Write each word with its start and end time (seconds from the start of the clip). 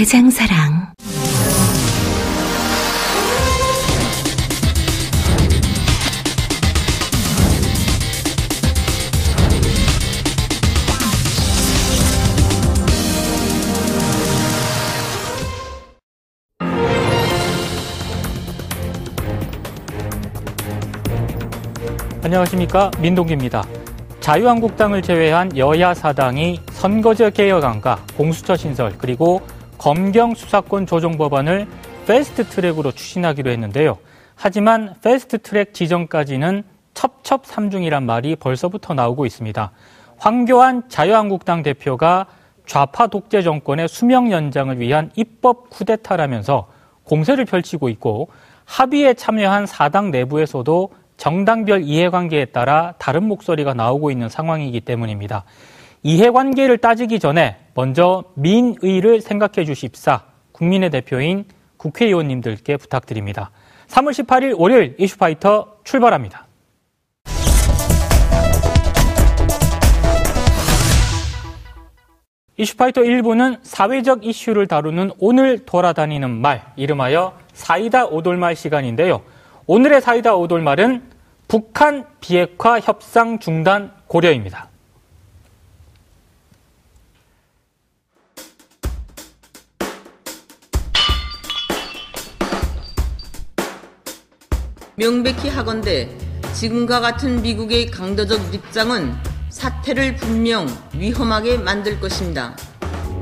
대장사랑. 0.00 0.94
안녕하십니까 22.22 22.90
민동기입니다. 23.00 23.62
자유한국당을 24.20 25.02
제외한 25.02 25.54
여야 25.58 25.92
사당이 25.92 26.60
선거제 26.72 27.32
개혁안과 27.32 28.06
공수처 28.16 28.56
신설 28.56 28.96
그리고 28.96 29.42
검경 29.80 30.34
수사권 30.34 30.84
조정 30.84 31.16
법안을 31.16 31.66
패스트 32.06 32.44
트랙으로 32.44 32.92
추진하기로 32.92 33.50
했는데요. 33.50 33.96
하지만 34.34 34.92
패스트 35.02 35.38
트랙 35.38 35.72
지정까지는 35.72 36.64
첩첩산중이란 36.92 38.04
말이 38.04 38.36
벌써부터 38.36 38.92
나오고 38.92 39.24
있습니다. 39.24 39.70
황교안 40.18 40.90
자유한국당 40.90 41.62
대표가 41.62 42.26
좌파 42.66 43.06
독재 43.06 43.40
정권의 43.40 43.88
수명 43.88 44.30
연장을 44.30 44.78
위한 44.80 45.10
입법 45.16 45.70
쿠데타라면서 45.70 46.68
공세를 47.04 47.46
펼치고 47.46 47.88
있고 47.88 48.28
합의에 48.66 49.14
참여한 49.14 49.64
사당 49.64 50.10
내부에서도 50.10 50.90
정당별 51.16 51.84
이해관계에 51.84 52.46
따라 52.46 52.92
다른 52.98 53.24
목소리가 53.24 53.72
나오고 53.72 54.10
있는 54.10 54.28
상황이기 54.28 54.82
때문입니다. 54.82 55.44
이해관계를 56.02 56.78
따지기 56.78 57.18
전에 57.18 57.58
먼저 57.74 58.24
민의를 58.34 59.20
생각해 59.20 59.64
주십사 59.66 60.22
국민의 60.52 60.90
대표인 60.90 61.44
국회의원님들께 61.76 62.76
부탁드립니다. 62.76 63.50
3월 63.88 64.10
18일 64.12 64.58
월요일 64.58 64.94
이슈파이터 64.98 65.78
출발합니다. 65.84 66.46
이슈파이터 72.56 73.00
1부는 73.02 73.58
사회적 73.62 74.26
이슈를 74.26 74.66
다루는 74.66 75.12
오늘 75.18 75.60
돌아다니는 75.60 76.30
말, 76.30 76.62
이름하여 76.76 77.34
사이다 77.54 78.06
오돌말 78.06 78.54
시간인데요. 78.54 79.22
오늘의 79.66 80.02
사이다 80.02 80.34
오돌말은 80.34 81.02
북한 81.48 82.04
비핵화 82.20 82.78
협상 82.78 83.38
중단 83.38 83.92
고려입니다. 84.06 84.69
명백히 95.00 95.48
하건대 95.48 96.14
지금과 96.52 97.00
같은 97.00 97.40
미국의 97.40 97.90
강도적 97.90 98.52
입장은 98.52 99.14
사태를 99.48 100.16
분명 100.16 100.68
위험하게 100.92 101.56
만들 101.56 101.98
것입니다. 101.98 102.54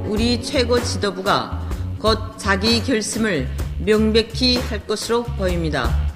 우리 0.04 0.42
최고 0.42 0.82
지도부가 0.82 1.70
곧 2.00 2.36
자기 2.36 2.82
결심을 2.82 3.48
명백히 3.78 4.56
할 4.56 4.84
것으로 4.88 5.22
보입니다. 5.22 6.07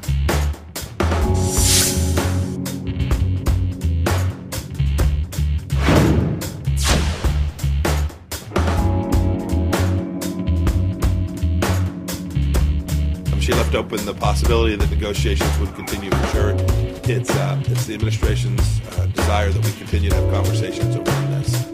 Open 13.82 14.04
the 14.06 14.14
possibility 14.14 14.76
that 14.76 14.88
negotiations 14.90 15.58
would 15.58 15.74
continue 15.74 16.08
for 16.10 16.26
sure. 16.28 16.54
It's, 17.04 17.30
uh, 17.30 17.60
it's 17.66 17.86
the 17.86 17.94
administration's 17.94 18.80
uh, 18.92 19.06
desire 19.06 19.50
that 19.50 19.64
we 19.64 19.72
continue 19.72 20.08
to 20.10 20.16
have 20.16 20.32
conversations 20.32 20.94
over 20.94 21.10
this. 21.32 21.71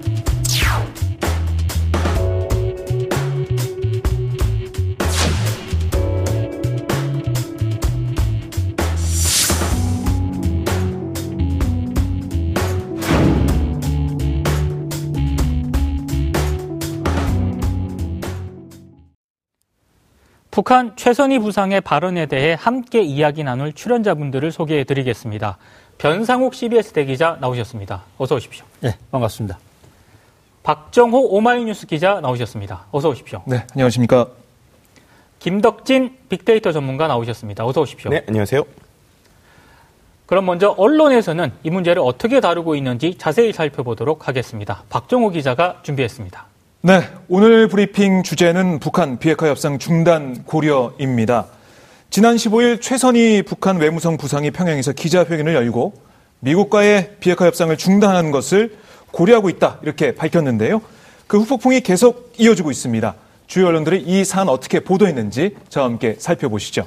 북한 20.58 20.96
최선희 20.96 21.38
부상의 21.38 21.80
발언에 21.82 22.26
대해 22.26 22.56
함께 22.58 23.00
이야기 23.00 23.44
나눌 23.44 23.72
출연자분들을 23.72 24.50
소개해 24.50 24.82
드리겠습니다. 24.82 25.56
변상욱 25.98 26.52
CBS 26.52 26.94
대기자 26.94 27.38
나오셨습니다. 27.40 28.02
어서 28.18 28.34
오십시오. 28.34 28.64
네, 28.80 28.96
반갑습니다. 29.12 29.56
박정호 30.64 31.28
오마이뉴스 31.28 31.86
기자 31.86 32.20
나오셨습니다. 32.20 32.86
어서 32.90 33.08
오십시오. 33.10 33.40
네, 33.46 33.64
안녕하십니까. 33.72 34.26
김덕진 35.38 36.16
빅데이터 36.28 36.72
전문가 36.72 37.06
나오셨습니다. 37.06 37.64
어서 37.64 37.82
오십시오. 37.82 38.10
네, 38.10 38.24
안녕하세요. 38.26 38.64
그럼 40.26 40.44
먼저 40.44 40.74
언론에서는 40.76 41.52
이 41.62 41.70
문제를 41.70 42.02
어떻게 42.04 42.40
다루고 42.40 42.74
있는지 42.74 43.16
자세히 43.16 43.52
살펴보도록 43.52 44.26
하겠습니다. 44.26 44.82
박정호 44.90 45.30
기자가 45.30 45.78
준비했습니다. 45.84 46.47
네, 46.80 47.00
오늘 47.28 47.66
브리핑 47.66 48.22
주제는 48.22 48.78
북한 48.78 49.18
비핵화 49.18 49.48
협상 49.48 49.80
중단 49.80 50.44
고려입니다. 50.44 51.46
지난 52.08 52.36
15일 52.36 52.80
최선희 52.80 53.42
북한 53.42 53.78
외무성 53.78 54.16
부상이 54.16 54.52
평양에서 54.52 54.92
기자회견을 54.92 55.56
열고 55.56 55.94
미국과의 56.38 57.16
비핵화 57.18 57.46
협상을 57.46 57.76
중단하는 57.76 58.30
것을 58.30 58.76
고려하고 59.10 59.48
있다 59.48 59.80
이렇게 59.82 60.14
밝혔는데요. 60.14 60.80
그 61.26 61.40
후폭풍이 61.40 61.80
계속 61.80 62.32
이어지고 62.38 62.70
있습니다. 62.70 63.12
주요 63.48 63.66
언론들이 63.66 64.00
이 64.00 64.24
사안 64.24 64.48
어떻게 64.48 64.78
보도했는지 64.78 65.56
저와 65.70 65.86
함께 65.86 66.14
살펴보시죠. 66.16 66.86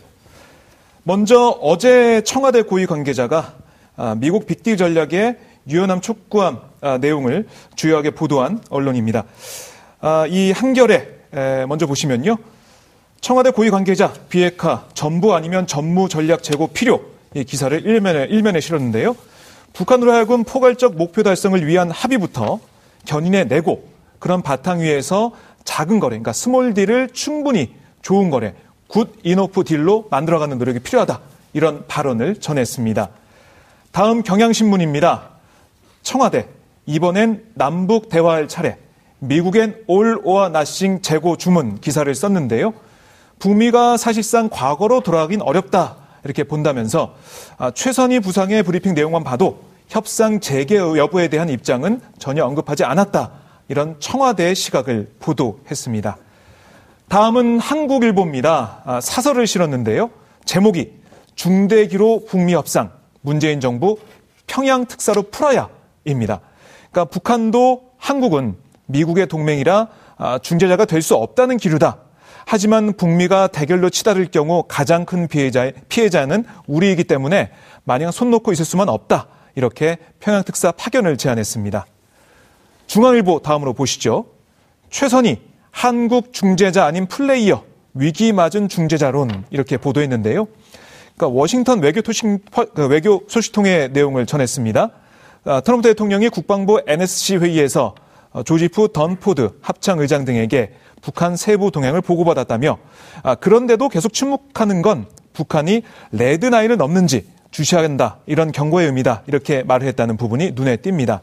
먼저 1.03 1.49
어제 1.61 2.21
청와대 2.23 2.61
고위 2.61 2.85
관계자가 2.85 3.55
아, 3.97 4.15
미국 4.17 4.47
빅딜 4.47 4.77
전략의 4.77 5.35
유연함 5.67 5.99
촉구함 5.99 6.61
아, 6.79 6.97
내용을 6.97 7.45
주요하게 7.75 8.11
보도한 8.11 8.61
언론입니다. 8.69 9.25
아, 10.03 10.25
이 10.27 10.51
한겨레 10.51 11.07
먼저 11.67 11.85
보시면요. 11.85 12.35
청와대 13.21 13.51
고위 13.51 13.69
관계자 13.69 14.11
비핵화 14.29 14.85
전부 14.95 15.35
아니면 15.35 15.67
전무 15.67 16.09
전략 16.09 16.41
재고 16.41 16.67
필요 16.67 17.01
이 17.35 17.43
기사를 17.43 17.85
일면에 17.85 18.23
일면에 18.25 18.59
실었는데요. 18.61 19.15
북한으로 19.73 20.11
하여금 20.11 20.43
포괄적 20.43 20.95
목표 20.95 21.21
달성을 21.21 21.67
위한 21.67 21.91
합의부터 21.91 22.59
견인해 23.05 23.43
내고 23.43 23.87
그런 24.17 24.41
바탕 24.41 24.79
위에서 24.79 25.33
작은 25.65 25.99
거래, 25.99 26.15
그러니까 26.15 26.33
small 26.33 26.73
deal을 26.73 27.09
충분히 27.13 27.71
좋은 28.01 28.31
거래, 28.31 28.55
good 28.87 29.13
enough 29.21 29.63
deal로 29.65 30.07
만들어가는 30.09 30.57
노력이 30.57 30.79
필요하다. 30.79 31.21
이런 31.53 31.85
발언을 31.87 32.37
전했습니다. 32.37 33.09
다음 33.91 34.23
경향신문입니다. 34.23 35.29
청와대, 36.01 36.47
이번엔 36.87 37.43
남북 37.53 38.09
대화할 38.09 38.47
차례. 38.47 38.77
미국엔 39.23 39.83
올 39.85 40.19
오아 40.23 40.49
나싱 40.49 41.01
재고 41.03 41.37
주문 41.37 41.79
기사를 41.79 42.13
썼는데요. 42.13 42.73
북미가 43.37 43.97
사실상 43.97 44.49
과거로 44.49 45.01
돌아가긴 45.01 45.41
어렵다. 45.41 45.97
이렇게 46.23 46.43
본다면서 46.43 47.13
아, 47.57 47.69
최선희 47.69 48.19
부상의 48.19 48.63
브리핑 48.63 48.95
내용만 48.95 49.23
봐도 49.23 49.59
협상 49.87 50.39
재개 50.39 50.77
여부에 50.77 51.27
대한 51.27 51.49
입장은 51.49 52.01
전혀 52.17 52.43
언급하지 52.45 52.83
않았다. 52.83 53.31
이런 53.67 53.95
청와대의 53.99 54.55
시각을 54.55 55.11
보도했습니다. 55.19 56.17
다음은 57.07 57.59
한국일보입니다. 57.59 58.81
아, 58.85 59.01
사설을 59.01 59.45
실었는데요. 59.45 60.09
제목이 60.45 60.93
중대기로 61.35 62.25
북미 62.27 62.55
협상 62.55 62.91
문재인 63.21 63.59
정부 63.59 63.99
평양 64.47 64.85
특사로 64.87 65.23
풀어야입니다. 65.29 66.41
그러니까 66.91 67.05
북한도 67.05 67.91
한국은 67.97 68.55
미국의 68.91 69.27
동맹이라 69.27 69.87
아, 70.17 70.39
중재자가 70.39 70.85
될 70.85 71.01
수 71.01 71.15
없다는 71.15 71.57
기류다. 71.57 71.97
하지만 72.45 72.93
북미가 72.93 73.47
대결로 73.47 73.89
치달을 73.89 74.27
경우 74.27 74.63
가장 74.67 75.05
큰 75.05 75.27
피해자, 75.27 75.71
피해자는 75.89 76.45
우리이기 76.67 77.03
때문에 77.05 77.51
마냥 77.83 78.11
손 78.11 78.29
놓고 78.31 78.51
있을 78.51 78.65
수만 78.65 78.89
없다. 78.89 79.27
이렇게 79.55 79.97
평양 80.19 80.43
특사 80.43 80.71
파견을 80.71 81.17
제안했습니다. 81.17 81.85
중앙일보 82.87 83.39
다음으로 83.39 83.73
보시죠. 83.73 84.25
최선희 84.89 85.39
한국 85.71 86.33
중재자 86.33 86.85
아닌 86.85 87.07
플레이어 87.07 87.63
위기 87.93 88.33
맞은 88.33 88.69
중재자론 88.69 89.45
이렇게 89.49 89.77
보도했는데요. 89.77 90.47
그러니까 91.15 91.39
워싱턴 91.39 91.81
외교, 91.81 92.01
토신, 92.01 92.39
그 92.73 92.87
외교 92.87 93.23
소식통의 93.27 93.91
내용을 93.91 94.25
전했습니다. 94.25 94.89
아, 95.45 95.61
트럼프 95.61 95.87
대통령이 95.87 96.29
국방부 96.29 96.81
NSC 96.85 97.37
회의에서 97.37 97.95
어, 97.95 98.00
조지프 98.45 98.89
던포드 98.93 99.59
합창 99.61 99.99
의장 99.99 100.23
등에게 100.25 100.73
북한 101.01 101.35
세부 101.35 101.71
동향을 101.71 102.01
보고받았다며 102.01 102.77
아, 103.23 103.35
그런데도 103.35 103.89
계속 103.89 104.13
침묵하는 104.13 104.81
건 104.81 105.05
북한이 105.33 105.83
red 106.11 106.31
line을 106.31 106.77
넘는지 106.77 107.27
주시한다 107.51 108.19
이런 108.25 108.51
경고의 108.51 108.87
의미다 108.87 109.23
이렇게 109.27 109.63
말을 109.63 109.87
했다는 109.87 110.17
부분이 110.17 110.51
눈에 110.51 110.77
띕니다. 110.77 111.19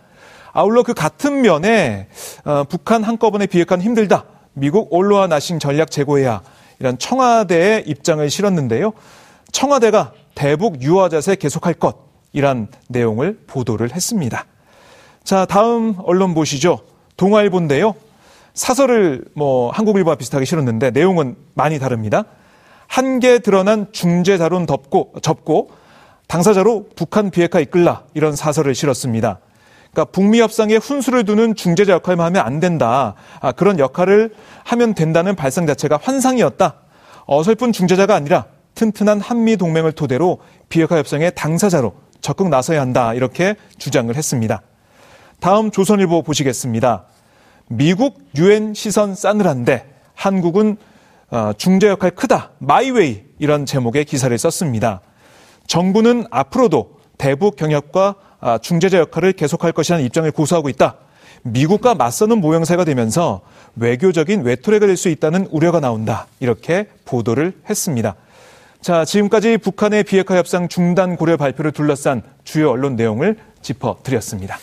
아울러 0.53 0.83
그 0.83 0.93
같은 0.95 1.41
면에 1.43 2.09
어, 2.45 2.65
북한 2.65 3.03
한꺼번에 3.03 3.47
비핵화는 3.47 3.85
힘들다. 3.85 4.25
미국 4.53 4.93
올로아 4.93 5.27
나싱 5.27 5.59
전략 5.59 5.91
제고해야 5.91 6.43
이런 6.81 6.99
청와대의 6.99 7.85
입장을 7.87 8.29
실었는데요. 8.29 8.93
청와대가 9.53 10.13
대북 10.35 10.83
유화 10.83 11.09
자세 11.09 11.37
계속할 11.37 11.75
것 11.75 11.97
이란 12.33 12.69
내용을 12.89 13.39
보도를 13.47 13.95
했습니다. 13.95 14.45
자, 15.25 15.47
다음 15.47 15.95
언론 16.05 16.35
보시죠. 16.35 16.81
동아일보인데요. 17.19 17.95
사설을 18.55 19.27
뭐 19.35 19.71
한국일보와 19.71 20.17
비슷하게 20.17 20.47
실었는데 20.47 20.91
내용은 20.91 21.37
많이 21.55 21.79
다릅니다. 21.79 22.25
한계 22.87 23.39
드러난 23.41 23.89
중재자론 23.93 24.65
덮고 24.65 25.13
접고 25.21 25.71
당사자로 26.27 26.89
북한 26.97 27.31
비핵화 27.31 27.61
이끌라 27.61 28.05
이런 28.15 28.35
사설을 28.35 28.75
실었습니다. 28.75 29.41
그러니까 29.93 30.13
북미 30.13 30.41
협상에 30.41 30.77
훈수를 30.77 31.25
두는 31.25 31.55
중재자 31.55 31.93
역할만 31.93 32.27
하면 32.27 32.45
안 32.45 32.61
된다. 32.61 33.15
아, 33.41 33.53
그런 33.53 33.79
역할을 33.79 34.35
하면 34.65 34.95
된다는 34.95 35.35
발상 35.37 35.67
자체가 35.67 35.99
환상이었다. 36.03 36.75
어설픈 37.27 37.73
중재자가 37.73 38.15
아니라 38.15 38.47
튼튼한 38.75 39.21
한미 39.21 39.57
동맹을 39.57 39.93
토대로 39.93 40.39
비핵화 40.69 40.97
협상의 40.97 41.33
당사자로 41.35 41.95
적극 42.21 42.49
나서야 42.49 42.81
한다. 42.81 43.15
이렇게 43.15 43.57
주장을 43.79 44.15
했습니다. 44.15 44.63
다음 45.41 45.71
조선일보 45.71 46.23
보시겠습니다. 46.23 47.05
미국 47.69 48.19
유엔 48.37 48.75
시선 48.75 49.15
싸늘한데 49.15 49.87
한국은 50.15 50.77
어, 51.31 51.53
중재 51.57 51.89
역할 51.89 52.11
크다. 52.11 52.51
마이웨이 52.59 53.23
이런 53.39 53.67
제목의 53.67 54.05
기사를 54.05 54.37
썼습니다. 54.37 55.01
정부는 55.67 56.27
앞으로도 56.31 56.99
대북 57.19 57.57
경협과 57.57 58.15
아, 58.41 58.59
중재자 58.59 58.99
역할을 58.99 59.33
계속할 59.33 59.73
것이라는 59.73 60.05
입장을 60.07 60.31
고수하고 60.31 60.69
있다. 60.69 60.97
미국과 61.43 61.95
맞서는 61.95 62.41
모형새가 62.41 62.85
되면서 62.85 63.43
외교적인 63.77 64.43
외톨이가 64.43 64.87
될 64.87 64.97
수 64.97 65.09
있다는 65.09 65.47
우려가 65.51 65.79
나온다. 65.81 66.27
이렇게 66.41 66.89
보도를 67.05 67.53
했습니다. 67.69 68.17
자, 68.81 69.05
지금까지 69.05 69.59
북한의 69.59 70.05
비핵화 70.05 70.37
협상 70.37 70.69
중단 70.69 71.17
고려 71.17 71.37
발표를 71.37 71.73
둘러싼 71.73 72.23
주요 72.45 72.71
언론 72.71 72.97
내용을 72.97 73.37
짚어드렸습니다. 73.61 74.59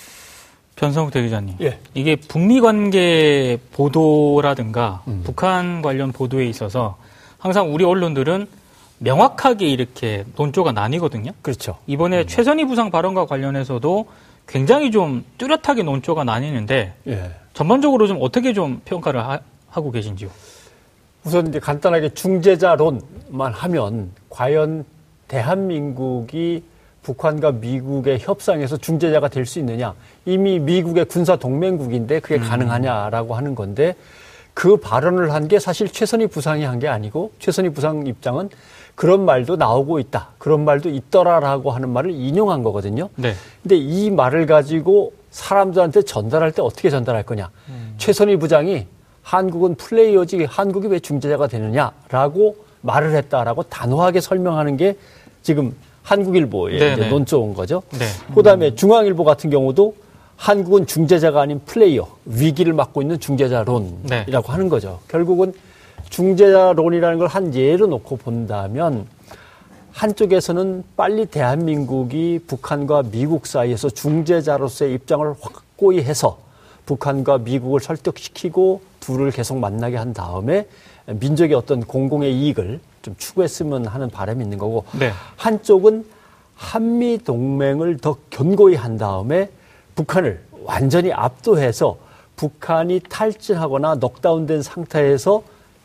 변성욱 0.76 1.12
대기자님. 1.12 1.56
예. 1.62 1.80
이게 1.94 2.16
북미 2.16 2.60
관계 2.60 3.58
보도라든가 3.74 5.04
음. 5.08 5.22
북한 5.24 5.82
관련 5.82 6.12
보도에 6.12 6.46
있어서 6.48 6.98
항상 7.38 7.74
우리 7.74 7.86
언론들은 7.86 8.48
명확하게 9.00 9.68
이렇게 9.68 10.26
논조가 10.36 10.72
나뉘거든요. 10.72 11.32
그렇죠. 11.42 11.78
이번에 11.88 12.22
음. 12.22 12.28
최선희 12.28 12.66
부상 12.66 12.92
발언과 12.92 13.26
관련해서도 13.26 14.06
굉장히 14.48 14.92
좀 14.92 15.24
뚜렷하게 15.38 15.84
논조가 15.84 16.24
나뉘는데 16.24 16.94
예. 17.08 17.32
전반적으로 17.54 18.08
좀 18.08 18.18
어떻게 18.22 18.54
좀 18.54 18.82
평가를 18.86 19.26
하, 19.26 19.40
고 19.74 19.92
계신지요? 19.92 20.30
우선 21.24 21.48
이제 21.48 21.60
간단하게 21.60 22.10
중재자론만 22.10 23.54
하면 23.54 24.12
과연 24.30 24.86
대한민국이 25.28 26.64
북한과 27.10 27.52
미국의 27.54 28.20
협상에서 28.20 28.78
중재자가 28.78 29.28
될 29.30 29.46
수 29.46 29.60
있느냐? 29.60 29.94
이미 30.26 30.58
미국의 30.60 31.06
군사 31.06 31.36
동맹국인데 31.36 32.20
그게 32.20 32.36
음. 32.36 32.42
가능하냐라고 32.42 33.36
하는 33.36 33.54
건데 33.54 33.96
그 34.56 34.78
발언을 34.78 35.32
한 35.34 35.48
게 35.48 35.60
사실 35.60 35.88
최선희 35.88 36.28
부상이 36.28 36.64
한 36.64 36.80
게 36.80 36.88
아니고 36.88 37.32
최선희 37.40 37.70
부상 37.70 38.08
입장은 38.08 38.50
그런 38.96 39.24
말도 39.26 39.56
나오고 39.58 40.00
있다. 40.00 40.30
그런 40.40 40.66
말도 40.66 40.90
있더라라고 40.90 41.72
하는 41.72 41.90
말을 41.90 42.10
인용한 42.12 42.64
거거든요. 42.64 43.10
네. 43.18 43.34
근데 43.62 43.76
이 43.76 44.10
말을 44.10 44.46
가지고 44.48 45.14
사람들한테 45.30 46.02
전달할 46.04 46.52
때 46.54 46.62
어떻게 46.64 46.90
전달할 46.90 47.22
거냐. 47.24 47.52
음. 47.70 47.94
최선희 47.98 48.38
부장이 48.38 48.88
한국은 49.22 49.76
플레이어지 49.76 50.46
한국이 50.46 50.88
왜 50.88 51.00
중재자가 51.00 51.48
되느냐라고 51.48 52.56
말을 52.82 53.16
했다라고 53.16 53.64
단호하게 53.64 54.22
설명하는 54.22 54.78
게 54.78 54.96
지금 55.44 55.76
한국일보에 56.06 56.78
네, 56.78 56.96
네. 56.96 57.10
논조인 57.10 57.54
거죠. 57.56 57.82
네. 57.98 58.06
그다음에 58.36 58.76
중앙일보 58.76 59.24
같은 59.24 59.50
경우도 59.50 59.96
한국은 60.38 60.86
중재자가 60.86 61.42
아닌 61.42 61.60
플레이어 61.66 62.08
위기를 62.26 62.74
맡고 62.74 63.02
있는 63.02 63.20
중재자론이라고 63.20 64.04
네. 64.08 64.32
하는 64.46 64.70
거죠. 64.70 65.00
결국은 65.08 65.54
중재자론이라는 66.10 67.18
걸 67.18 67.28
한 67.28 67.54
예로 67.56 67.88
놓고 67.88 68.18
본다면 68.18 69.08
한쪽에서는 69.94 70.84
빨리 70.96 71.26
대한민국이 71.26 72.40
북한과 72.46 73.04
미국 73.12 73.48
사이에서 73.48 73.90
중재자로서의 73.90 74.94
입장을 74.94 75.34
확고히 75.42 76.04
해서 76.04 76.38
북한과 76.86 77.40
미국을 77.40 77.80
설득시키고 77.80 78.82
둘을 79.00 79.32
계속 79.32 79.58
만나게 79.58 79.96
한 79.98 80.14
다음에 80.14 80.68
민족의 81.08 81.56
어떤 81.56 81.80
공공의 81.84 82.32
이익을 82.38 82.80
좀 83.06 83.16
추구했으면 83.20 83.86
하는 83.86 84.10
바람이 84.10 84.44
있는 84.44 84.58
거고 84.58 84.84
네. 84.98 85.12
한쪽은 85.38 86.06
한미 86.56 87.20
동맹을 87.20 88.00
더 88.00 88.18
견고히 88.32 88.76
한 88.76 88.98
다음에 88.98 89.50
북한을 89.94 90.42
완전히 90.64 91.14
압도해서 91.14 91.98
북한이 92.36 93.02
탈진하거나 93.08 93.96
넉다운된 93.96 94.64
상태에서 94.64 95.44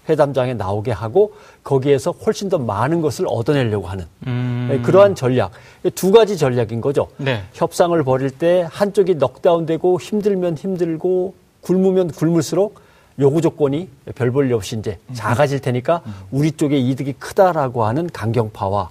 회담장에 0.09 0.55
나오게 0.55 0.93
하고 0.93 1.35
거기에서 1.63 2.13
훨씬 2.13 2.49
더 2.49 2.57
많은 2.59 3.03
것을 3.03 3.27
얻어내려고 3.29 3.87
하는 3.87 4.07
음. 4.27 4.69
네, 4.71 4.81
그러한 4.81 5.15
전략 5.15 5.53
두 5.95 6.11
가지 6.13 6.39
전략인 6.39 6.81
거죠. 6.81 7.09
네. 7.19 7.45
협상을 7.53 8.03
벌일 8.03 8.31
때 8.31 8.67
한쪽이 8.71 9.17
넉다운되고 9.17 10.01
힘들면 10.01 10.57
힘들고 10.57 11.35
굶으면 11.61 12.09
굶을수록 12.13 12.81
요구 13.21 13.41
조건이 13.41 13.89
별 14.15 14.31
볼 14.33 14.47
일 14.47 14.55
없이 14.55 14.77
이제 14.79 14.99
작아질 15.13 15.61
테니까 15.61 16.03
우리 16.31 16.53
쪽의 16.53 16.89
이득이 16.89 17.15
크다라고 17.15 17.85
하는 17.85 18.09
강경파와 18.11 18.89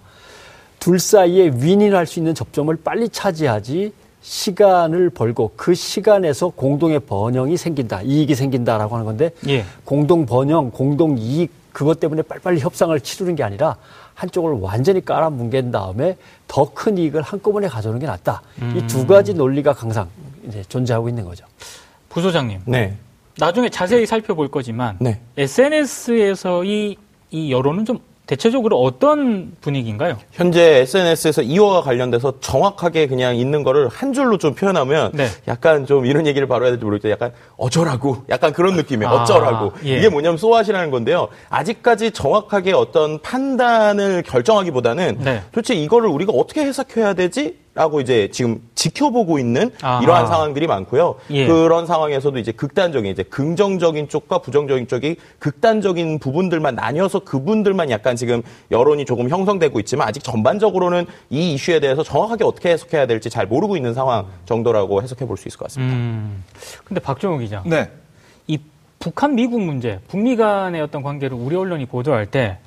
둘 0.80 1.00
사이에 1.00 1.52
윈윈할 1.56 2.06
수 2.06 2.20
있는 2.20 2.34
접점을 2.36 2.74
빨리 2.84 3.10
차지하지 3.10 3.92
시간을 4.22 5.10
벌고 5.12 5.54
그 5.56 5.74
시간에서 5.74 6.50
공동의 6.50 7.00
번영이 7.02 7.58
생긴다, 7.58 8.02
이익이 8.04 8.36
생긴다라고 8.36 8.96
하는 8.96 9.06
건데 9.06 9.32
예. 9.48 9.66
공동 9.86 10.26
번영, 10.26 10.72
공동 10.72 11.18
이익 11.18 11.52
그것 11.72 12.00
때문에 12.00 12.22
빨리빨리 12.24 12.60
협상을 12.60 13.00
치르는 13.00 13.36
게 13.36 13.44
아니라 13.44 13.78
한쪽을 14.16 14.54
완전히 14.60 15.04
깔아뭉갠 15.04 15.72
다음에 15.72 16.18
더 16.48 16.66
큰 16.74 16.98
이익을 16.98 17.22
한꺼번에 17.22 17.68
가져오는 17.68 18.00
게 18.00 18.06
낫다. 18.06 18.42
음. 18.62 18.76
이두 18.78 19.08
가지 19.08 19.34
논리가 19.34 19.72
항상 19.72 20.10
이제 20.48 20.64
존재하고 20.68 21.08
있는 21.08 21.24
거죠. 21.26 21.46
부소장님. 22.10 22.62
네. 22.66 22.98
나중에 23.40 23.70
자세히 23.70 24.06
살펴볼 24.06 24.50
거지만 24.50 24.98
네. 25.00 25.20
SNS에서 25.38 26.64
이, 26.64 26.98
이 27.32 27.52
여론은 27.52 27.86
좀 27.86 28.00
대체적으로 28.30 28.80
어떤 28.80 29.54
분위기인가요? 29.60 30.20
현재 30.32 30.82
SNS에서 30.82 31.42
이어와 31.42 31.82
관련돼서 31.82 32.40
정확하게 32.40 33.08
그냥 33.08 33.36
있는 33.36 33.64
거를 33.64 33.88
한 33.88 34.14
줄로 34.14 34.38
좀 34.38 34.54
표현하면 34.54 35.14
네. 35.16 35.26
약간 35.48 35.88
좀 35.88 36.06
이런 36.06 36.28
얘기를 36.28 36.48
바로 36.48 36.66
해야 36.66 36.72
될지 36.72 36.86
모르겠는데 36.86 37.12
약간 37.12 37.32
어쩌라고 37.58 38.26
약간 38.30 38.54
그런 38.54 38.76
느낌이에요. 38.76 39.10
아, 39.10 39.24
어쩌라고. 39.24 39.74
예. 39.84 39.98
이게 39.98 40.10
뭐냐면 40.10 40.38
소아시라는 40.38 40.92
건데요. 40.92 41.30
아직까지 41.50 42.12
정확하게 42.12 42.74
어떤 42.74 43.20
판단을 43.20 44.22
결정하기보다는 44.22 45.22
네. 45.22 45.42
도대체 45.52 45.74
이거를 45.74 46.08
우리가 46.10 46.32
어떻게 46.32 46.62
해석해야 46.62 47.16
되지? 47.16 47.58
라고 47.80 48.02
이제 48.02 48.28
지금 48.34 48.62
지켜보고 48.76 49.40
있는 49.40 49.72
아하. 49.82 50.04
이러한 50.04 50.28
상황들이 50.28 50.68
많고요. 50.68 51.16
예. 51.30 51.48
그런 51.48 51.86
상황에서도 51.86 52.38
이제 52.38 52.52
극단적인 52.52 53.10
이제 53.10 53.24
긍정적인 53.24 54.10
쪽과 54.10 54.40
부정적인 54.40 54.90
쪽이 54.90 55.16
극단적인 55.40 56.20
부분들만 56.20 56.76
나뉘어서 56.76 57.20
그분들만 57.20 57.90
약간 57.90 58.18
지금 58.18 58.42
여론이 58.70 59.06
조금 59.06 59.30
형성되고 59.30 59.80
있지만 59.80 60.10
아직 60.10 60.26
전반적으로는 60.26 61.06
이 61.30 61.54
이슈에 61.54 61.80
대해서 61.80 62.04
정확하게 62.04 62.44
어떻게 62.44 62.70
해석해야 62.72 63.08
될지 63.08 63.30
잘 63.30 63.48
모르고 63.48 63.78
있는 63.78 63.94
상황 63.94 64.26
정도라고 64.46 65.02
해석해 65.02 65.26
볼 65.26 65.38
수 65.38 65.48
있을 65.48 65.58
것 65.58 65.68
같습니다. 65.70 65.96
음. 65.96 66.44
근데 66.84 67.00
박정우 67.00 67.38
기자. 67.40 67.64
네. 67.66 67.90
이 68.48 68.60
북한 69.00 69.36
미국 69.36 69.62
문제, 69.62 70.02
북미 70.10 70.36
간의 70.36 70.82
어떤 70.82 71.02
관계를 71.02 71.38
우리 71.38 71.56
언론이 71.56 71.86
보도할 71.86 72.26
때 72.26 72.58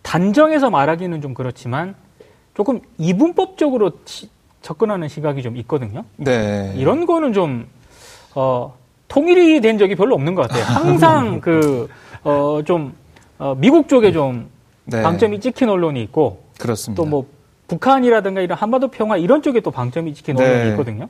단정해서 0.00 0.70
말하기는 0.70 1.20
좀 1.20 1.34
그렇지만 1.34 1.94
조금 2.56 2.80
이분법적으로 2.96 3.92
시, 4.06 4.30
접근하는 4.62 5.08
시각이 5.08 5.42
좀 5.42 5.56
있거든요. 5.58 6.04
네. 6.16 6.72
이런 6.76 7.06
거는 7.06 7.32
좀 7.32 7.66
어, 8.34 8.74
통일이 9.08 9.60
된 9.60 9.78
적이 9.78 9.94
별로 9.94 10.14
없는 10.14 10.34
것 10.34 10.42
같아요. 10.48 10.64
항상 10.64 11.40
그 11.42 11.88
어, 12.24 12.60
좀 12.64 12.94
어, 13.38 13.54
미국 13.56 13.88
쪽에 13.88 14.12
좀 14.12 14.48
네. 14.84 15.02
방점이 15.02 15.40
찍힌 15.40 15.68
언론이 15.68 16.02
있고 16.02 16.42
그렇습니다. 16.58 17.02
또 17.02 17.08
뭐 17.08 17.26
북한이라든가 17.68 18.40
이런 18.40 18.56
한반도 18.58 18.88
평화 18.88 19.16
이런 19.18 19.42
쪽에 19.42 19.60
또 19.60 19.70
방점이 19.70 20.14
찍힌 20.14 20.36
네. 20.36 20.44
언론이 20.44 20.70
있거든요. 20.70 21.08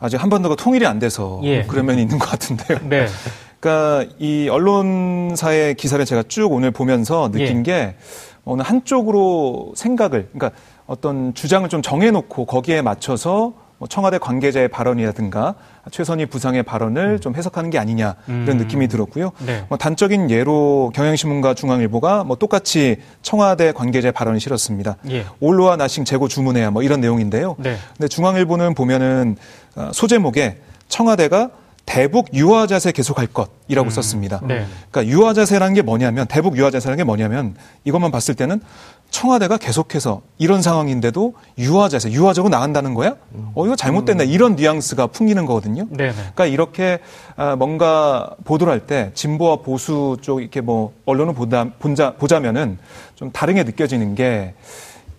아직 0.00 0.20
한반도가 0.22 0.56
통일이 0.56 0.86
안 0.86 0.98
돼서 0.98 1.40
예. 1.44 1.62
그런 1.62 1.86
면이 1.86 2.02
있는 2.02 2.18
것 2.18 2.28
같은데요. 2.28 2.78
네. 2.88 3.06
그러니까 3.60 4.12
이 4.18 4.48
언론사의 4.48 5.74
기사를 5.74 6.02
제가 6.04 6.24
쭉 6.28 6.52
오늘 6.52 6.70
보면서 6.70 7.30
느낀 7.30 7.58
예. 7.58 7.62
게 7.62 7.94
어느 8.44 8.62
한쪽으로 8.62 9.72
생각을 9.76 10.28
그러니까 10.32 10.50
어떤 10.90 11.32
주장을 11.34 11.68
좀 11.68 11.82
정해놓고 11.82 12.46
거기에 12.46 12.82
맞춰서 12.82 13.52
뭐 13.78 13.86
청와대 13.86 14.18
관계자의 14.18 14.66
발언이라든가 14.66 15.54
최선희 15.92 16.26
부상의 16.26 16.64
발언을 16.64 17.12
음. 17.12 17.20
좀 17.20 17.36
해석하는 17.36 17.70
게 17.70 17.78
아니냐 17.78 18.16
이런 18.26 18.48
음. 18.48 18.56
느낌이 18.58 18.88
들었고요. 18.88 19.30
네. 19.46 19.64
뭐 19.68 19.78
단적인 19.78 20.30
예로 20.30 20.90
경향신문과 20.92 21.54
중앙일보가 21.54 22.24
뭐 22.24 22.34
똑같이 22.36 22.96
청와대 23.22 23.70
관계자의 23.70 24.10
발언을 24.10 24.40
실었습니다. 24.40 24.96
예. 25.10 25.26
올로와 25.38 25.76
나싱 25.76 26.04
재고 26.04 26.26
주문해야 26.26 26.72
뭐 26.72 26.82
이런 26.82 27.00
내용인데요. 27.00 27.54
네. 27.60 27.76
근데 27.96 28.08
중앙일보는 28.08 28.74
보면은 28.74 29.36
어, 29.76 29.90
소제목에 29.94 30.58
청와대가 30.88 31.50
대북 31.86 32.34
유화 32.34 32.66
자세 32.66 32.92
계속할 32.92 33.28
것이라고 33.28 33.88
음. 33.88 33.90
썼습니다. 33.90 34.40
네. 34.44 34.66
그러니까 34.90 35.12
유화 35.12 35.34
자세라는 35.34 35.74
게 35.74 35.82
뭐냐면 35.82 36.26
대북 36.26 36.56
유화 36.56 36.70
자세라는 36.70 36.98
게 36.98 37.04
뭐냐면 37.04 37.54
이것만 37.84 38.10
봤을 38.10 38.34
때는 38.34 38.60
청와대가 39.10 39.56
계속해서 39.56 40.22
이런 40.38 40.62
상황인데도 40.62 41.34
유화 41.58 41.88
자세, 41.88 42.10
유화적으로 42.10 42.50
나간다는 42.50 42.94
거야? 42.94 43.16
어, 43.54 43.66
이거 43.66 43.76
잘못됐네. 43.76 44.24
음. 44.24 44.28
이런 44.30 44.56
뉘앙스가 44.56 45.08
풍기는 45.08 45.44
거거든요. 45.46 45.86
네네. 45.90 46.12
그러니까 46.14 46.46
이렇게 46.46 47.00
아, 47.36 47.56
뭔가 47.56 48.30
보도를 48.44 48.72
할 48.72 48.80
때 48.86 49.10
진보와 49.14 49.56
보수 49.56 50.16
쪽 50.22 50.40
이렇게 50.40 50.60
뭐 50.60 50.92
언론을 51.06 51.34
보다, 51.34 51.66
본자, 51.78 52.14
보자면은 52.14 52.78
좀 53.16 53.30
다르게 53.32 53.64
느껴지는 53.64 54.14
게 54.14 54.54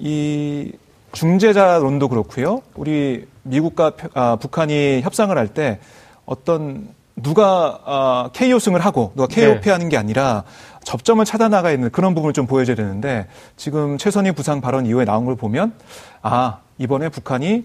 이 0.03 0.71
중재자론도 1.11 2.07
그렇고요. 2.07 2.61
우리 2.75 3.27
미국과 3.43 3.91
아, 4.15 4.35
북한이 4.41 5.01
협상을 5.03 5.37
할 5.37 5.47
때 5.49 5.79
어떤 6.25 6.87
누가 7.15 7.79
아, 7.85 8.29
KO 8.33 8.57
승을 8.57 8.79
하고 8.79 9.11
누가 9.15 9.27
KO 9.27 9.55
네. 9.55 9.61
패하는 9.61 9.89
게 9.89 9.97
아니라 9.97 10.43
접점을 10.83 11.23
차단나가 11.25 11.71
있는 11.71 11.89
그런 11.91 12.13
부분을 12.15 12.33
좀 12.33 12.47
보여줘야 12.47 12.75
되는데 12.75 13.27
지금 13.55 13.97
최선희 13.97 14.31
부상 14.31 14.61
발언 14.61 14.85
이후에 14.85 15.05
나온 15.05 15.25
걸 15.25 15.35
보면 15.35 15.73
아 16.21 16.59
이번에 16.77 17.09
북한이 17.09 17.63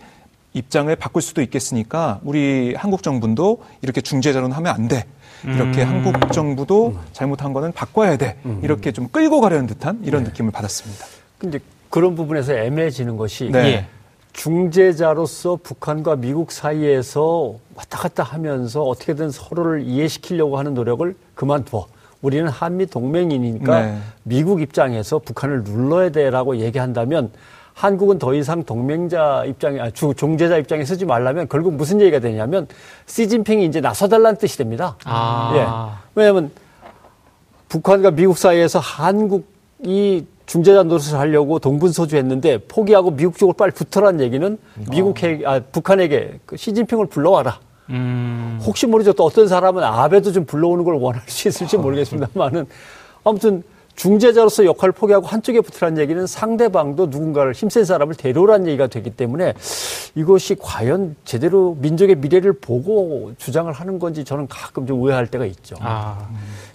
입장을 0.53 0.95
바꿀 0.97 1.23
수도 1.23 1.43
있겠으니까 1.43 2.21
우리 2.25 2.75
한국 2.75 3.03
정부도 3.03 3.63
이렇게 3.83 4.01
중재자론 4.01 4.53
하면 4.53 4.75
안 4.75 4.89
돼. 4.89 5.05
이렇게 5.45 5.83
음. 5.83 6.05
한국 6.05 6.33
정부도 6.33 6.97
잘못한 7.13 7.53
거는 7.53 7.73
바꿔야 7.73 8.17
돼. 8.17 8.39
음. 8.47 8.61
이렇게 8.63 8.91
좀 8.91 9.09
끌고 9.09 9.41
가려는 9.41 9.67
듯한 9.67 10.01
이런 10.03 10.25
네. 10.25 10.31
느낌을 10.31 10.51
받았습니다. 10.51 11.05
근데 11.39 11.59
그런 11.91 12.15
부분에서 12.15 12.55
애매해지는 12.55 13.17
것이 13.17 13.51
네. 13.51 13.59
예. 13.59 13.87
중재자로서 14.33 15.59
북한과 15.63 16.17
미국 16.17 16.53
사이에서 16.53 17.55
왔다 17.75 17.99
갔다 17.99 18.23
하면서 18.23 18.83
어떻게든 18.83 19.31
서로를 19.31 19.83
이해시키려고 19.83 20.59
하는 20.59 20.75
노력을 20.75 21.15
그만둬. 21.35 21.87
우리는 22.23 22.49
한미 22.49 22.87
동맹이니까 22.87 23.81
네. 23.81 23.99
미국 24.23 24.61
입장에서 24.61 25.19
북한을 25.19 25.65
눌러야 25.65 26.11
돼라고 26.11 26.57
얘기한다면 26.57 27.31
한국은 27.75 28.19
더 28.19 28.35
이상 28.35 28.65
동맹자 28.65 29.45
입장에 29.45 29.81
아, 29.81 29.91
주 29.91 30.15
종제자 30.17 30.57
입장에 30.57 30.85
쓰지 30.85 31.05
말라면 31.05 31.49
결국 31.49 31.75
무슨 31.75 32.01
얘기가 32.01 32.21
되냐면 32.21 32.67
시진핑이 33.05 33.67
이제 33.67 33.83
나서달라는 33.83 34.39
뜻이 34.39 34.57
됩니다. 34.57 34.97
아. 35.05 35.53
예. 35.55 36.11
왜냐하면 36.15 36.51
북한과 37.69 38.13
미국 38.13 38.39
사이에서 38.39 38.79
한국이 38.79 40.27
중재자 40.47 40.85
노릇을 40.85 41.19
하려고 41.19 41.59
동분서주했는데 41.59 42.59
포기하고 42.69 43.11
미국 43.11 43.37
쪽으로 43.37 43.55
빨리 43.55 43.73
붙어라는 43.73 44.21
얘기는 44.21 44.57
미국에 44.91 45.43
아, 45.45 45.61
북한에게 45.61 46.41
그 46.47 46.57
시진핑을 46.57 47.07
불러와라. 47.07 47.61
음. 47.91 48.59
혹시 48.63 48.87
모르죠. 48.87 49.13
또 49.13 49.25
어떤 49.25 49.49
사람은 49.49 49.83
아베도 49.83 50.33
좀 50.33 50.45
불러오는 50.45 50.85
걸 50.85 50.95
원할 50.95 51.23
수 51.27 51.49
있을지 51.49 51.77
모르겠습니다만은 51.77 52.67
아무튼 53.25 53.63
중재자로서 53.97 54.67
역할을 54.67 54.93
포기하고 54.93 55.27
한쪽에 55.27 55.61
붙으라는 55.61 55.99
얘기는 55.99 56.27
상대방도 56.27 57.07
누군가를 57.07 57.53
힘센 57.53 57.85
사람을 57.85 58.15
데려오라는 58.15 58.67
얘기가 58.69 58.87
되기 58.87 59.11
때문에 59.11 59.55
이것이 60.15 60.55
과연 60.61 61.17
제대로 61.25 61.77
민족의 61.81 62.17
미래를 62.17 62.53
보고 62.53 63.33
주장을 63.39 63.73
하는 63.73 63.99
건지 63.99 64.23
저는 64.25 64.49
가끔 64.49 64.87
좀 64.87 65.03
의아할 65.03 65.27
때가 65.27 65.47
있죠. 65.47 65.77
아, 65.81 66.29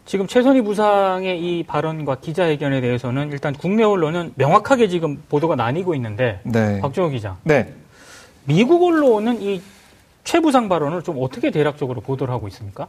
지금 0.05 0.27
최선희 0.27 0.63
부상의 0.63 1.39
이 1.39 1.63
발언과 1.63 2.15
기자회견에 2.15 2.81
대해서는 2.81 3.31
일단 3.31 3.53
국내 3.53 3.83
언론은 3.83 4.33
명확하게 4.35 4.87
지금 4.87 5.21
보도가 5.29 5.55
나뉘고 5.55 5.93
있는데 5.95 6.39
네. 6.43 6.79
박정호 6.81 7.09
기자. 7.09 7.37
네. 7.43 7.71
미국 8.45 8.83
언론은 8.83 9.41
이 9.41 9.61
최부상 10.23 10.69
발언을 10.69 11.01
좀 11.01 11.17
어떻게 11.19 11.51
대략적으로 11.51 12.01
보도를 12.01 12.33
하고 12.33 12.47
있습니까? 12.47 12.87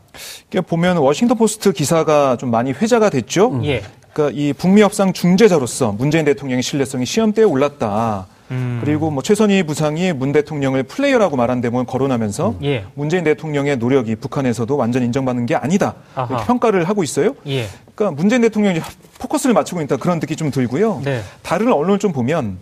보면 0.67 0.99
워싱턴 0.99 1.39
포스트 1.39 1.73
기사가 1.73 2.37
좀 2.37 2.51
많이 2.51 2.73
회자가 2.73 3.11
됐죠. 3.11 3.51
음. 3.51 3.65
예. 3.65 3.83
그러니까 4.12 4.39
이 4.39 4.53
북미 4.53 4.83
협상 4.83 5.12
중재자로서 5.12 5.93
문재인 5.93 6.25
대통령의 6.25 6.62
신뢰성이 6.62 7.07
시험대에 7.07 7.45
올랐다. 7.45 8.27
음. 8.51 8.81
그리고 8.85 9.11
뭐 9.11 9.23
최선희 9.23 9.62
부상이 9.62 10.12
문 10.12 10.33
대통령을 10.33 10.83
플레이어라고 10.83 11.37
말한 11.37 11.62
대목을 11.62 11.87
거론하면서 11.87 12.49
음. 12.51 12.59
예. 12.65 12.85
문재인 12.95 13.25
대통령의 13.25 13.79
노력이 13.79 14.17
북한에서도 14.17 14.77
완전 14.77 15.03
인정받는 15.03 15.47
게 15.47 15.55
아니다 15.55 15.95
이렇게 16.15 16.45
평가를 16.45 16.85
하고 16.85 17.03
있어요. 17.03 17.35
예. 17.47 17.67
그러니까 17.95 18.21
문재인 18.21 18.43
대통령이 18.43 18.81
포커스를 19.19 19.55
맞추고 19.55 19.81
있다 19.83 19.97
그런 19.97 20.19
느낌이 20.19 20.37
좀 20.37 20.51
들고요. 20.51 21.01
네. 21.05 21.23
다른 21.43 21.73
언론을 21.73 21.99
좀 21.99 22.12
보면 22.12 22.59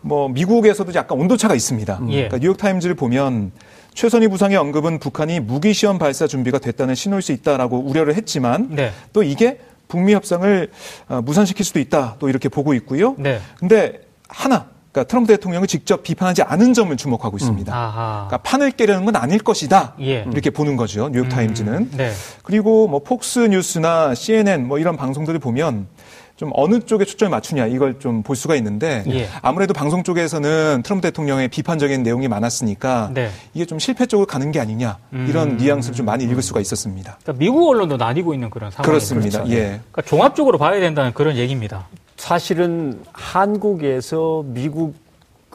뭐 0.00 0.28
미국에서도 0.28 0.94
약간 0.94 1.18
온도차가 1.18 1.54
있습니다. 1.54 2.00
예. 2.08 2.14
그러니까 2.14 2.38
뉴욕 2.38 2.56
타임즈를 2.56 2.94
보면 2.94 3.52
최선희 3.94 4.28
부상의 4.28 4.56
언급은 4.56 4.98
북한이 4.98 5.40
무기 5.40 5.72
시험 5.72 5.98
발사 5.98 6.26
준비가 6.26 6.58
됐다는 6.58 6.94
신호일 6.94 7.22
수 7.22 7.32
있다라고 7.32 7.78
우려를 7.78 8.14
했지만 8.16 8.68
네. 8.70 8.92
또 9.12 9.22
이게 9.22 9.60
북미 9.88 10.14
협상을 10.14 10.70
어, 11.08 11.22
무산시킬 11.22 11.64
수도 11.64 11.78
있다 11.78 12.16
또 12.18 12.28
이렇게 12.28 12.48
보고 12.48 12.74
있고요. 12.74 13.14
네. 13.18 13.40
근데 13.58 14.00
하나 14.28 14.66
그러니까 14.90 15.08
트럼프 15.08 15.28
대통령을 15.28 15.66
직접 15.66 16.04
비판하지 16.04 16.42
않은 16.42 16.72
점을 16.72 16.96
주목하고 16.96 17.36
있습니다. 17.36 17.72
음. 17.72 17.92
그러니까 18.28 18.38
판을 18.38 18.70
깨려는 18.72 19.04
건 19.04 19.16
아닐 19.16 19.40
것이다. 19.40 19.94
예. 20.00 20.24
이렇게 20.30 20.50
보는 20.50 20.76
거죠. 20.76 21.08
뉴욕 21.08 21.28
타임즈는. 21.28 21.72
음. 21.74 21.90
네. 21.96 22.12
그리고 22.44 22.86
뭐 22.86 23.00
폭스 23.00 23.40
뉴스나 23.40 24.14
CNN 24.14 24.66
뭐 24.66 24.78
이런 24.78 24.96
방송들을 24.96 25.40
보면 25.40 25.88
좀 26.36 26.50
어느 26.54 26.80
쪽에 26.80 27.04
초점을 27.04 27.30
맞추냐 27.30 27.66
이걸 27.66 28.00
좀 28.00 28.22
볼 28.24 28.36
수가 28.36 28.54
있는데 28.56 29.04
예. 29.08 29.28
아무래도 29.42 29.74
방송 29.74 30.02
쪽에서는 30.02 30.82
트럼프 30.82 31.02
대통령의 31.02 31.48
비판적인 31.48 32.02
내용이 32.02 32.26
많았으니까 32.28 33.10
네. 33.12 33.30
이게 33.52 33.66
좀 33.66 33.78
실패 33.78 34.06
쪽으로 34.06 34.26
가는 34.26 34.50
게 34.50 34.60
아니냐 34.60 34.98
이런 35.28 35.52
음. 35.52 35.56
뉘앙스를 35.58 35.94
좀 35.94 36.06
많이 36.06 36.24
읽을 36.24 36.42
수가 36.42 36.60
있었습니다. 36.60 37.18
그러니까 37.22 37.38
미국 37.38 37.68
언론도 37.68 37.96
나뉘고 37.98 38.32
있는 38.34 38.50
그런 38.50 38.70
상황이 38.70 38.86
그렇습니다. 38.86 39.38
그렇죠. 39.42 39.52
예. 39.52 39.62
그러니까 39.92 40.02
종합적으로 40.02 40.58
봐야 40.58 40.80
된다는 40.80 41.12
그런 41.12 41.36
얘기입니다. 41.36 41.86
사실은 42.16 43.00
한국에서 43.12 44.42
미국 44.46 44.94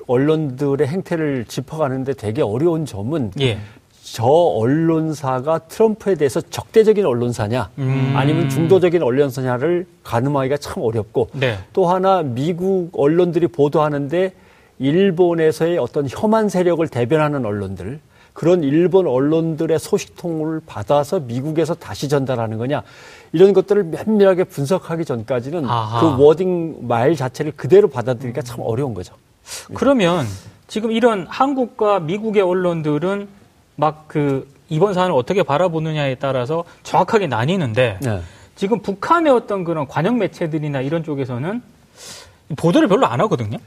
언론들의 0.07 0.88
행태를 0.88 1.45
짚어가는데 1.48 2.13
되게 2.13 2.41
어려운 2.41 2.86
점은 2.86 3.31
예. 3.41 3.59
저 4.12 4.24
언론사가 4.25 5.60
트럼프에 5.60 6.16
대해서 6.16 6.42
적대적인 6.42 7.06
언론사냐 7.06 7.70
음. 7.78 8.13
아니면 8.16 8.50
중도적인 8.50 9.04
언론사냐를 9.04 9.86
가늠하기가 10.04 10.58
참 10.58 10.84
어렵고 10.84 11.30
네. 11.34 11.60
또 11.74 11.88
하나 11.88 12.24
미국 12.24 12.89
언론들이 12.94 13.48
보도하는데 13.48 14.34
일본에서의 14.80 15.78
어떤 15.78 16.08
혐한 16.10 16.50
세력을 16.50 16.88
대변하는 16.88 17.46
언론들 17.46 18.00
그런 18.34 18.63
일본 18.63 19.06
언론들의 19.06 19.78
소식통을 19.78 20.62
받아서 20.66 21.20
미국에서 21.20 21.75
다시 21.75 22.08
전달하는 22.10 22.58
거냐 22.58 22.82
이런 23.32 23.54
것들을 23.54 23.84
면밀하게 23.84 24.46
분석하기 24.46 25.06
전까지는 25.06 25.66
아하. 25.66 26.18
그 26.18 26.24
워딩 26.24 26.88
말 26.88 27.16
자체를 27.16 27.54
그대로 27.56 27.89
받아들이기가 27.89 28.42
참 28.42 28.62
어려운 28.62 28.94
거죠. 28.94 29.13
그러면 29.74 30.25
지금 30.68 30.92
이런 30.92 31.25
한국과 31.28 32.00
미국의 32.00 32.42
언론들은 32.42 33.38
막 33.79 34.05
그 34.07 34.48
이번 34.69 34.93
사안을 34.93 35.13
어떻게 35.13 35.41
바라보느냐에 35.41 36.15
따라서 36.15 36.63
정확하게 36.83 37.27
나뉘는데 37.27 37.98
네. 38.01 38.21
지금 38.55 38.81
북한의 38.81 39.31
어떤 39.31 39.63
그런 39.63 39.88
관영 39.88 40.17
매체들이나 40.19 40.81
이런 40.81 41.03
쪽에서는 41.03 41.62
보도를 42.55 42.88
별로 42.88 43.07
안 43.07 43.19
하거든요. 43.21 43.57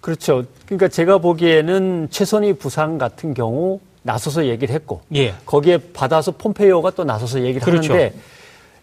그렇죠. 0.00 0.44
그러니까 0.66 0.88
제가 0.88 1.18
보기에는 1.18 2.08
최선희 2.10 2.54
부상 2.54 2.98
같은 2.98 3.32
경우 3.32 3.80
나서서 4.02 4.46
얘기를 4.46 4.74
했고 4.74 5.02
예. 5.14 5.34
거기에 5.44 5.78
받아서 5.92 6.32
폼페이오가 6.32 6.90
또 6.90 7.04
나서서 7.04 7.40
얘기를 7.40 7.60
그렇죠. 7.60 7.92
하는데 7.92 8.14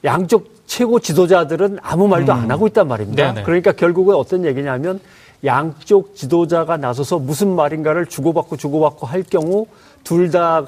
양쪽 0.03 0.53
최고 0.67 0.99
지도자들은 0.99 1.79
아무 1.81 2.07
말도 2.07 2.31
음. 2.31 2.37
안 2.37 2.51
하고 2.51 2.67
있단 2.67 2.87
말입니다. 2.87 3.33
네네. 3.33 3.43
그러니까 3.43 3.71
결국은 3.71 4.15
어떤 4.15 4.45
얘기냐면 4.45 4.99
양쪽 5.43 6.15
지도자가 6.15 6.77
나서서 6.77 7.19
무슨 7.19 7.55
말인가를 7.55 8.07
주고받고 8.07 8.57
주고받고 8.57 9.05
할 9.05 9.23
경우 9.23 9.67
둘 10.05 10.31
다 10.31 10.65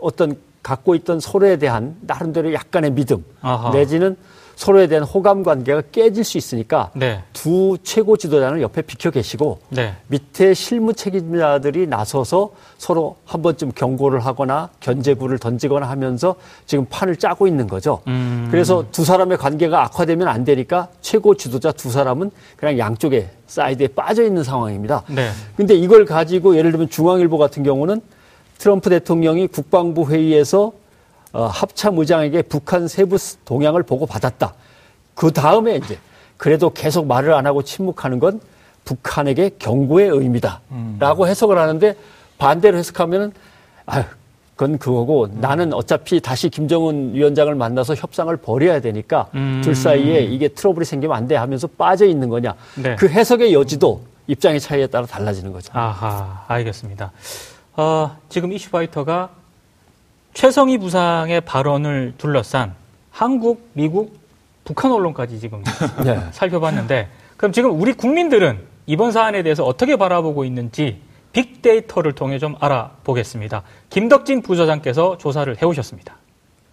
어떤 0.00 0.36
갖고 0.62 0.94
있던 0.94 1.18
서로에 1.20 1.56
대한 1.56 1.96
나름대로 2.02 2.52
약간의 2.52 2.90
믿음 2.92 3.24
아하. 3.40 3.70
내지는 3.70 4.16
서로에 4.56 4.86
대한 4.86 5.04
호감 5.04 5.42
관계가 5.42 5.82
깨질 5.92 6.24
수 6.24 6.38
있으니까 6.38 6.90
네. 6.94 7.22
두 7.34 7.76
최고 7.82 8.16
지도자는 8.16 8.62
옆에 8.62 8.80
비켜 8.82 9.10
계시고 9.10 9.58
네. 9.68 9.94
밑에 10.08 10.54
실무 10.54 10.94
책임자들이 10.94 11.86
나서서 11.86 12.50
서로 12.78 13.16
한 13.26 13.42
번쯤 13.42 13.72
경고를 13.74 14.20
하거나 14.24 14.70
견제구를 14.80 15.38
던지거나 15.38 15.86
하면서 15.88 16.36
지금 16.64 16.86
판을 16.88 17.16
짜고 17.16 17.46
있는 17.46 17.66
거죠. 17.66 18.00
음. 18.06 18.48
그래서 18.50 18.84
두 18.92 19.04
사람의 19.04 19.36
관계가 19.36 19.82
악화되면 19.84 20.26
안 20.26 20.44
되니까 20.44 20.88
최고 21.02 21.34
지도자 21.36 21.70
두 21.72 21.90
사람은 21.90 22.30
그냥 22.56 22.78
양쪽에 22.78 23.28
사이드에 23.46 23.88
빠져 23.88 24.24
있는 24.24 24.42
상황입니다. 24.42 25.02
네. 25.08 25.30
근데 25.56 25.74
이걸 25.74 26.06
가지고 26.06 26.56
예를 26.56 26.70
들면 26.72 26.88
중앙일보 26.88 27.36
같은 27.36 27.62
경우는 27.62 28.00
트럼프 28.58 28.90
대통령이 28.90 29.48
국방부 29.48 30.10
회의에서 30.10 30.72
어, 31.32 31.46
합참 31.46 31.98
의장에게 31.98 32.42
북한 32.42 32.88
세부 32.88 33.16
동향을 33.44 33.82
보고 33.82 34.06
받았다. 34.06 34.54
그 35.14 35.32
다음에 35.32 35.76
이제 35.76 35.98
그래도 36.36 36.70
계속 36.70 37.06
말을 37.06 37.32
안 37.34 37.46
하고 37.46 37.62
침묵하는 37.62 38.18
건 38.18 38.40
북한에게 38.84 39.50
경고의 39.58 40.08
의미다. 40.08 40.60
음. 40.70 40.96
라고 40.98 41.26
해석을 41.26 41.58
하는데 41.58 41.94
반대로 42.38 42.78
해석하면은 42.78 43.32
아유, 43.86 44.04
그건 44.54 44.78
그거고 44.78 45.24
음. 45.24 45.38
나는 45.40 45.72
어차피 45.74 46.20
다시 46.20 46.48
김정은 46.48 47.12
위원장을 47.14 47.54
만나서 47.54 47.94
협상을 47.94 48.34
벌여야 48.38 48.80
되니까 48.80 49.28
음. 49.34 49.60
둘 49.62 49.74
사이에 49.74 50.20
이게 50.22 50.48
트러블이 50.48 50.84
생기면 50.84 51.14
안 51.16 51.26
돼 51.28 51.36
하면서 51.36 51.66
빠져 51.66 52.06
있는 52.06 52.28
거냐. 52.28 52.54
네. 52.76 52.96
그 52.96 53.08
해석의 53.08 53.52
여지도 53.52 54.00
입장의 54.28 54.60
차이에 54.60 54.86
따라 54.86 55.06
달라지는 55.06 55.52
거죠. 55.52 55.70
아하, 55.74 56.44
알겠습니다. 56.48 57.12
어, 57.76 58.16
지금 58.28 58.52
이슈파이터가 58.52 59.30
최성희 60.32 60.78
부상의 60.78 61.42
발언을 61.42 62.14
둘러싼 62.18 62.74
한국, 63.10 63.68
미국, 63.74 64.18
북한 64.64 64.92
언론까지 64.92 65.38
지금 65.38 65.62
네. 66.04 66.20
살펴봤는데 66.32 67.08
그럼 67.36 67.52
지금 67.52 67.78
우리 67.78 67.92
국민들은 67.92 68.58
이번 68.86 69.12
사안에 69.12 69.42
대해서 69.42 69.64
어떻게 69.64 69.96
바라보고 69.96 70.44
있는지 70.44 71.00
빅데이터를 71.32 72.12
통해 72.12 72.38
좀 72.38 72.56
알아보겠습니다. 72.60 73.62
김덕진 73.90 74.42
부서장께서 74.42 75.18
조사를 75.18 75.54
해오셨습니다. 75.60 76.16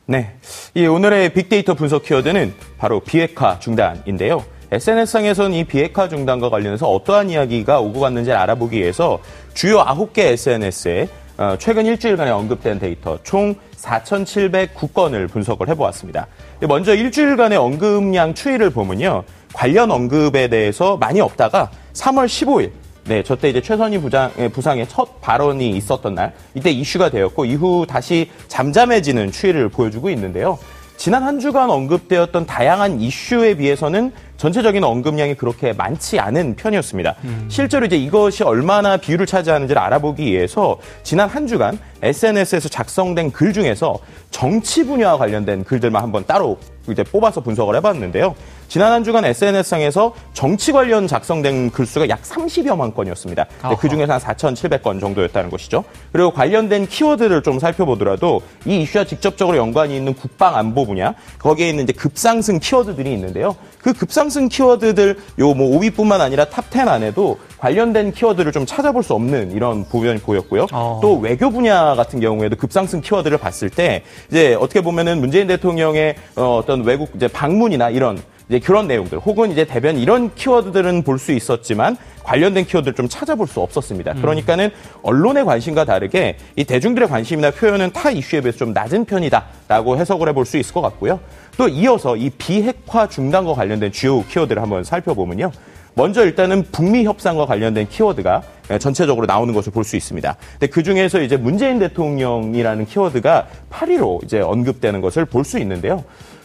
네. 0.05 0.37
이 0.73 0.85
오늘의 0.85 1.33
빅데이터 1.33 1.73
분석 1.73 2.03
키워드는 2.03 2.53
바로 2.77 3.01
비핵화 3.01 3.59
중단인데요. 3.59 4.43
SNS상에서는 4.71 5.53
이 5.53 5.63
비핵화 5.65 6.09
중단과 6.09 6.49
관련해서 6.49 6.89
어떠한 6.89 7.29
이야기가 7.29 7.79
오고 7.79 7.99
갔는지를 7.99 8.37
알아보기 8.37 8.79
위해서 8.79 9.19
주요 9.53 9.83
9개 9.83 10.19
SNS에 10.19 11.07
어, 11.37 11.55
최근 11.57 11.85
일주일간에 11.85 12.29
언급된 12.31 12.79
데이터 12.79 13.17
총 13.23 13.55
4,709건을 13.77 15.29
분석을 15.29 15.67
해보았습니다. 15.69 16.27
먼저 16.61 16.93
일주일간의 16.93 17.57
언급량 17.57 18.35
추이를 18.35 18.69
보면요. 18.69 19.23
관련 19.53 19.91
언급에 19.91 20.47
대해서 20.47 20.97
많이 20.97 21.21
없다가 21.21 21.71
3월 21.93 22.25
15일 22.25 22.71
네, 23.05 23.21
저때 23.21 23.49
이제 23.49 23.61
최선희 23.61 23.97
부장, 23.97 24.31
예, 24.37 24.47
부상의 24.47 24.87
첫 24.87 25.19
발언이 25.19 25.71
있었던 25.71 26.15
날, 26.15 26.33
이때 26.53 26.71
이슈가 26.71 27.09
되었고, 27.09 27.43
이후 27.43 27.85
다시 27.85 28.29
잠잠해지는 28.47 29.29
추이를 29.29 29.67
보여주고 29.67 30.09
있는데요. 30.11 30.57
지난 30.97 31.23
한 31.23 31.39
주간 31.39 31.69
언급되었던 31.69 32.45
다양한 32.45 33.01
이슈에 33.01 33.55
비해서는 33.55 34.11
전체적인 34.37 34.83
언급량이 34.83 35.35
그렇게 35.35 35.73
많지 35.73 36.19
않은 36.19 36.55
편이었습니다. 36.55 37.15
음. 37.23 37.45
실제로 37.49 37.85
이제 37.85 37.95
이것이 37.95 38.43
얼마나 38.43 38.97
비율을 38.97 39.25
차지하는지를 39.25 39.81
알아보기 39.81 40.25
위해서 40.25 40.77
지난 41.03 41.29
한 41.29 41.47
주간 41.47 41.79
SNS에서 42.01 42.69
작성된 42.69 43.31
글 43.31 43.53
중에서 43.53 43.97
정치 44.31 44.85
분야와 44.85 45.17
관련된 45.17 45.63
글들만 45.63 46.01
한번 46.01 46.25
따로 46.25 46.57
이제 46.89 47.03
뽑아서 47.03 47.41
분석을 47.41 47.75
해봤는데요. 47.77 48.35
지난 48.67 48.91
한 48.91 49.03
주간 49.03 49.23
SNS상에서 49.25 50.13
정치 50.33 50.71
관련 50.71 51.07
작성된 51.07 51.71
글수가 51.71 52.09
약 52.09 52.21
30여만 52.23 52.93
건이었습니다. 52.93 53.45
그 53.79 53.87
중에서 53.89 54.13
한 54.13 54.19
4,700건 54.19 54.99
정도였다는 54.99 55.49
것이죠. 55.49 55.83
그리고 56.11 56.31
관련된 56.31 56.87
키워드를 56.87 57.43
좀 57.43 57.59
살펴보더라도 57.59 58.41
이 58.65 58.81
이슈와 58.81 59.05
직접적으로 59.05 59.57
연관이 59.57 59.95
있는 59.95 60.13
국방 60.13 60.55
안보 60.55 60.85
분야, 60.85 61.13
거기에 61.39 61.69
있는 61.69 61.83
이제 61.83 61.93
급상승 61.93 62.59
키워드들이 62.59 63.11
있는데요. 63.13 63.55
그 63.81 63.93
급상승 63.93 64.49
키워드들 64.49 65.17
요 65.39 65.53
뭐 65.53 65.79
5위뿐만 65.79 66.19
아니라 66.19 66.45
top 66.45 66.65
10 66.71 66.87
안에도 66.87 67.37
관련된 67.59 68.11
키워드를 68.11 68.51
좀 68.51 68.65
찾아볼 68.65 69.03
수 69.03 69.13
없는 69.13 69.51
이런 69.51 69.85
부분이 69.87 70.19
보였고요. 70.19 70.65
어. 70.71 70.99
또 71.03 71.19
외교 71.19 71.51
분야 71.51 71.93
같은 71.93 72.19
경우에도 72.19 72.55
급상승 72.55 73.01
키워드를 73.01 73.37
봤을 73.37 73.69
때 73.69 74.01
이제 74.31 74.55
어떻게 74.55 74.81
보면은 74.81 75.19
문재인 75.19 75.45
대통령의 75.45 76.15
어, 76.35 76.57
어떤 76.57 76.83
외국 76.83 77.11
이제 77.15 77.27
방문이나 77.27 77.91
이런 77.91 78.19
이제 78.49 78.59
그런 78.59 78.87
내용들 78.87 79.19
혹은 79.19 79.51
이제 79.51 79.65
대변 79.65 79.97
이런 79.97 80.33
키워드들은 80.35 81.03
볼 81.03 81.17
수 81.17 81.31
있었지만 81.31 81.95
관련된 82.23 82.65
키워드를 82.65 82.93
좀 82.95 83.07
찾아볼 83.07 83.47
수 83.47 83.59
없었습니다. 83.61 84.13
음. 84.13 84.21
그러니까는 84.21 84.69
언론의 85.01 85.45
관심과 85.45 85.85
다르게 85.85 86.37
이 86.55 86.63
대중들의 86.63 87.07
관심이나 87.09 87.51
표현은 87.51 87.91
타 87.93 88.11
이슈에 88.11 88.41
비해서 88.41 88.57
좀 88.57 88.73
낮은 88.73 89.05
편이다라고 89.05 89.97
해석을 89.97 90.29
해볼 90.29 90.45
수 90.45 90.57
있을 90.57 90.73
것 90.73 90.81
같고요. 90.81 91.19
또 91.57 91.67
이어서 91.67 92.15
이 92.17 92.29
비핵화 92.31 93.07
중단과 93.07 93.53
관련된 93.53 93.91
주요 93.91 94.23
키워드를 94.25 94.61
한번 94.61 94.83
살펴보면요. 94.83 95.51
먼저 95.95 96.23
일단은 96.25 96.63
북미 96.71 97.05
협상과 97.05 97.45
관련된 97.45 97.87
키워드가 97.87 98.41
전체적으로 98.79 99.27
나오는 99.27 99.53
것을 99.53 99.71
볼 99.71 99.83
수 99.83 99.95
있습니다. 99.95 100.35
근데 100.53 100.67
그 100.67 100.81
중에서 100.81 101.21
이제 101.21 101.37
문재인 101.37 101.77
대통령이라는 101.79 102.85
키워드가 102.87 103.47
8위로 103.69 104.23
이제 104.23 104.39
언급되는 104.39 105.01
것을 105.01 105.25
볼 105.25 105.43
수 105.45 105.59
있는데요. 105.59 106.03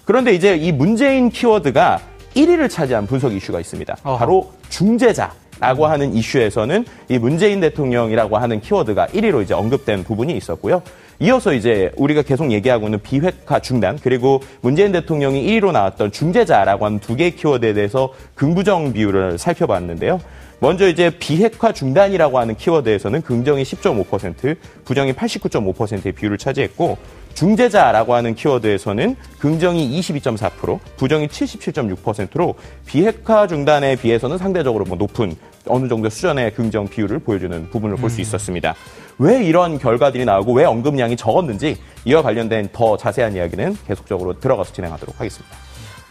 그런데 0.08 0.32
이제 0.32 0.56
이 0.56 0.72
문재인 0.72 1.28
키워드가 1.28 2.00
1위를 2.34 2.70
차지한 2.70 3.06
분석 3.06 3.34
이슈가 3.34 3.60
있습니다. 3.60 3.94
어허. 4.04 4.16
바로 4.16 4.50
중재자. 4.70 5.34
라고 5.60 5.86
하는 5.86 6.14
이슈에서는 6.14 6.86
이 7.08 7.18
문재인 7.18 7.60
대통령이라고 7.60 8.38
하는 8.38 8.60
키워드가 8.60 9.08
1위로 9.08 9.42
이제 9.42 9.52
언급된 9.52 10.04
부분이 10.04 10.34
있었고요. 10.34 10.82
이어서 11.18 11.52
이제 11.52 11.90
우리가 11.96 12.22
계속 12.22 12.52
얘기하고 12.52 12.86
있는 12.86 13.00
비핵화 13.02 13.58
중단 13.58 13.98
그리고 14.00 14.40
문재인 14.62 14.92
대통령이 14.92 15.44
1위로 15.46 15.72
나왔던 15.72 16.12
중재자라고 16.12 16.86
하는 16.86 17.00
두 17.00 17.14
개의 17.14 17.36
키워드에 17.36 17.74
대해서 17.74 18.14
긍부정 18.36 18.94
비율을 18.94 19.36
살펴봤는데요. 19.36 20.20
먼저 20.60 20.88
이제 20.88 21.10
비핵화 21.10 21.72
중단이라고 21.72 22.38
하는 22.38 22.56
키워드에서는 22.56 23.22
긍정이 23.22 23.62
10.5%, 23.62 24.56
부정이 24.84 25.12
89.5%의 25.12 26.12
비율을 26.12 26.38
차지했고 26.38 26.96
중재자라고 27.38 28.14
하는 28.14 28.34
키워드에서는 28.34 29.14
긍정이 29.38 30.00
22.4%, 30.00 30.80
부정이 30.96 31.28
77.6%로 31.28 32.56
비핵화 32.84 33.46
중단에 33.46 33.94
비해서는 33.94 34.38
상대적으로 34.38 34.84
뭐 34.84 34.96
높은 34.96 35.36
어느 35.68 35.86
정도 35.86 36.10
수준의 36.10 36.54
긍정 36.54 36.88
비율을 36.88 37.20
보여주는 37.20 37.70
부분을 37.70 37.94
볼수 37.94 38.18
음. 38.18 38.22
있었습니다. 38.22 38.74
왜 39.20 39.44
이런 39.44 39.78
결과들이 39.78 40.24
나오고 40.24 40.52
왜 40.54 40.64
언급량이 40.64 41.16
적었는지 41.16 41.76
이와 42.06 42.22
관련된 42.22 42.70
더 42.72 42.96
자세한 42.96 43.36
이야기는 43.36 43.76
계속적으로 43.86 44.40
들어가서 44.40 44.72
진행하도록 44.72 45.20
하겠습니다. 45.20 45.56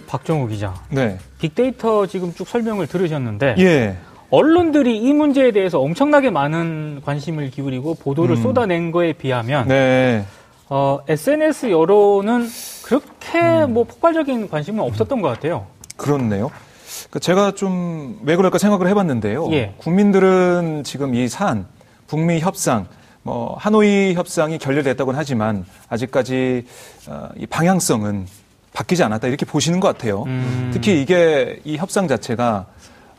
박정우 0.07 0.47
기자. 0.47 0.75
네. 0.89 1.17
빅데이터 1.39 2.07
지금 2.07 2.33
쭉 2.33 2.47
설명을 2.47 2.87
들으셨는데 2.87 3.55
예. 3.59 3.97
언론들이 4.29 4.97
이 4.97 5.11
문제에 5.11 5.51
대해서 5.51 5.79
엄청나게 5.81 6.29
많은 6.29 7.01
관심을 7.03 7.49
기울이고 7.49 7.95
보도를 7.95 8.37
음. 8.37 8.41
쏟아낸 8.41 8.91
거에 8.93 9.11
비하면 9.11 9.67
네. 9.67 10.25
어, 10.69 10.99
SNS 11.07 11.71
여론은 11.71 12.47
그렇게 12.83 13.39
음. 13.39 13.73
뭐 13.73 13.83
폭발적인 13.85 14.49
관심은 14.49 14.83
없었던 14.83 15.21
것 15.21 15.29
같아요. 15.29 15.67
그렇네요. 15.95 16.51
그 17.09 17.19
제가 17.19 17.51
좀 17.51 18.19
왜 18.23 18.35
그럴까 18.35 18.57
생각을 18.57 18.87
해봤는데요. 18.87 19.51
예. 19.53 19.73
국민들은 19.77 20.83
지금 20.83 21.13
이 21.15 21.27
사안, 21.27 21.65
북미 22.07 22.39
협상, 22.39 22.87
뭐 23.23 23.55
하노이 23.59 24.13
협상이 24.15 24.57
결렬됐다고는 24.57 25.17
하지만 25.17 25.65
아직까지 25.89 26.65
어, 27.07 27.29
이 27.37 27.45
방향성은 27.45 28.27
바뀌지 28.73 29.03
않았다 29.03 29.27
이렇게 29.27 29.45
보시는 29.45 29.79
것 29.79 29.87
같아요. 29.89 30.23
음. 30.23 30.71
특히 30.73 31.01
이게 31.01 31.59
이 31.63 31.77
협상 31.77 32.07
자체가 32.07 32.65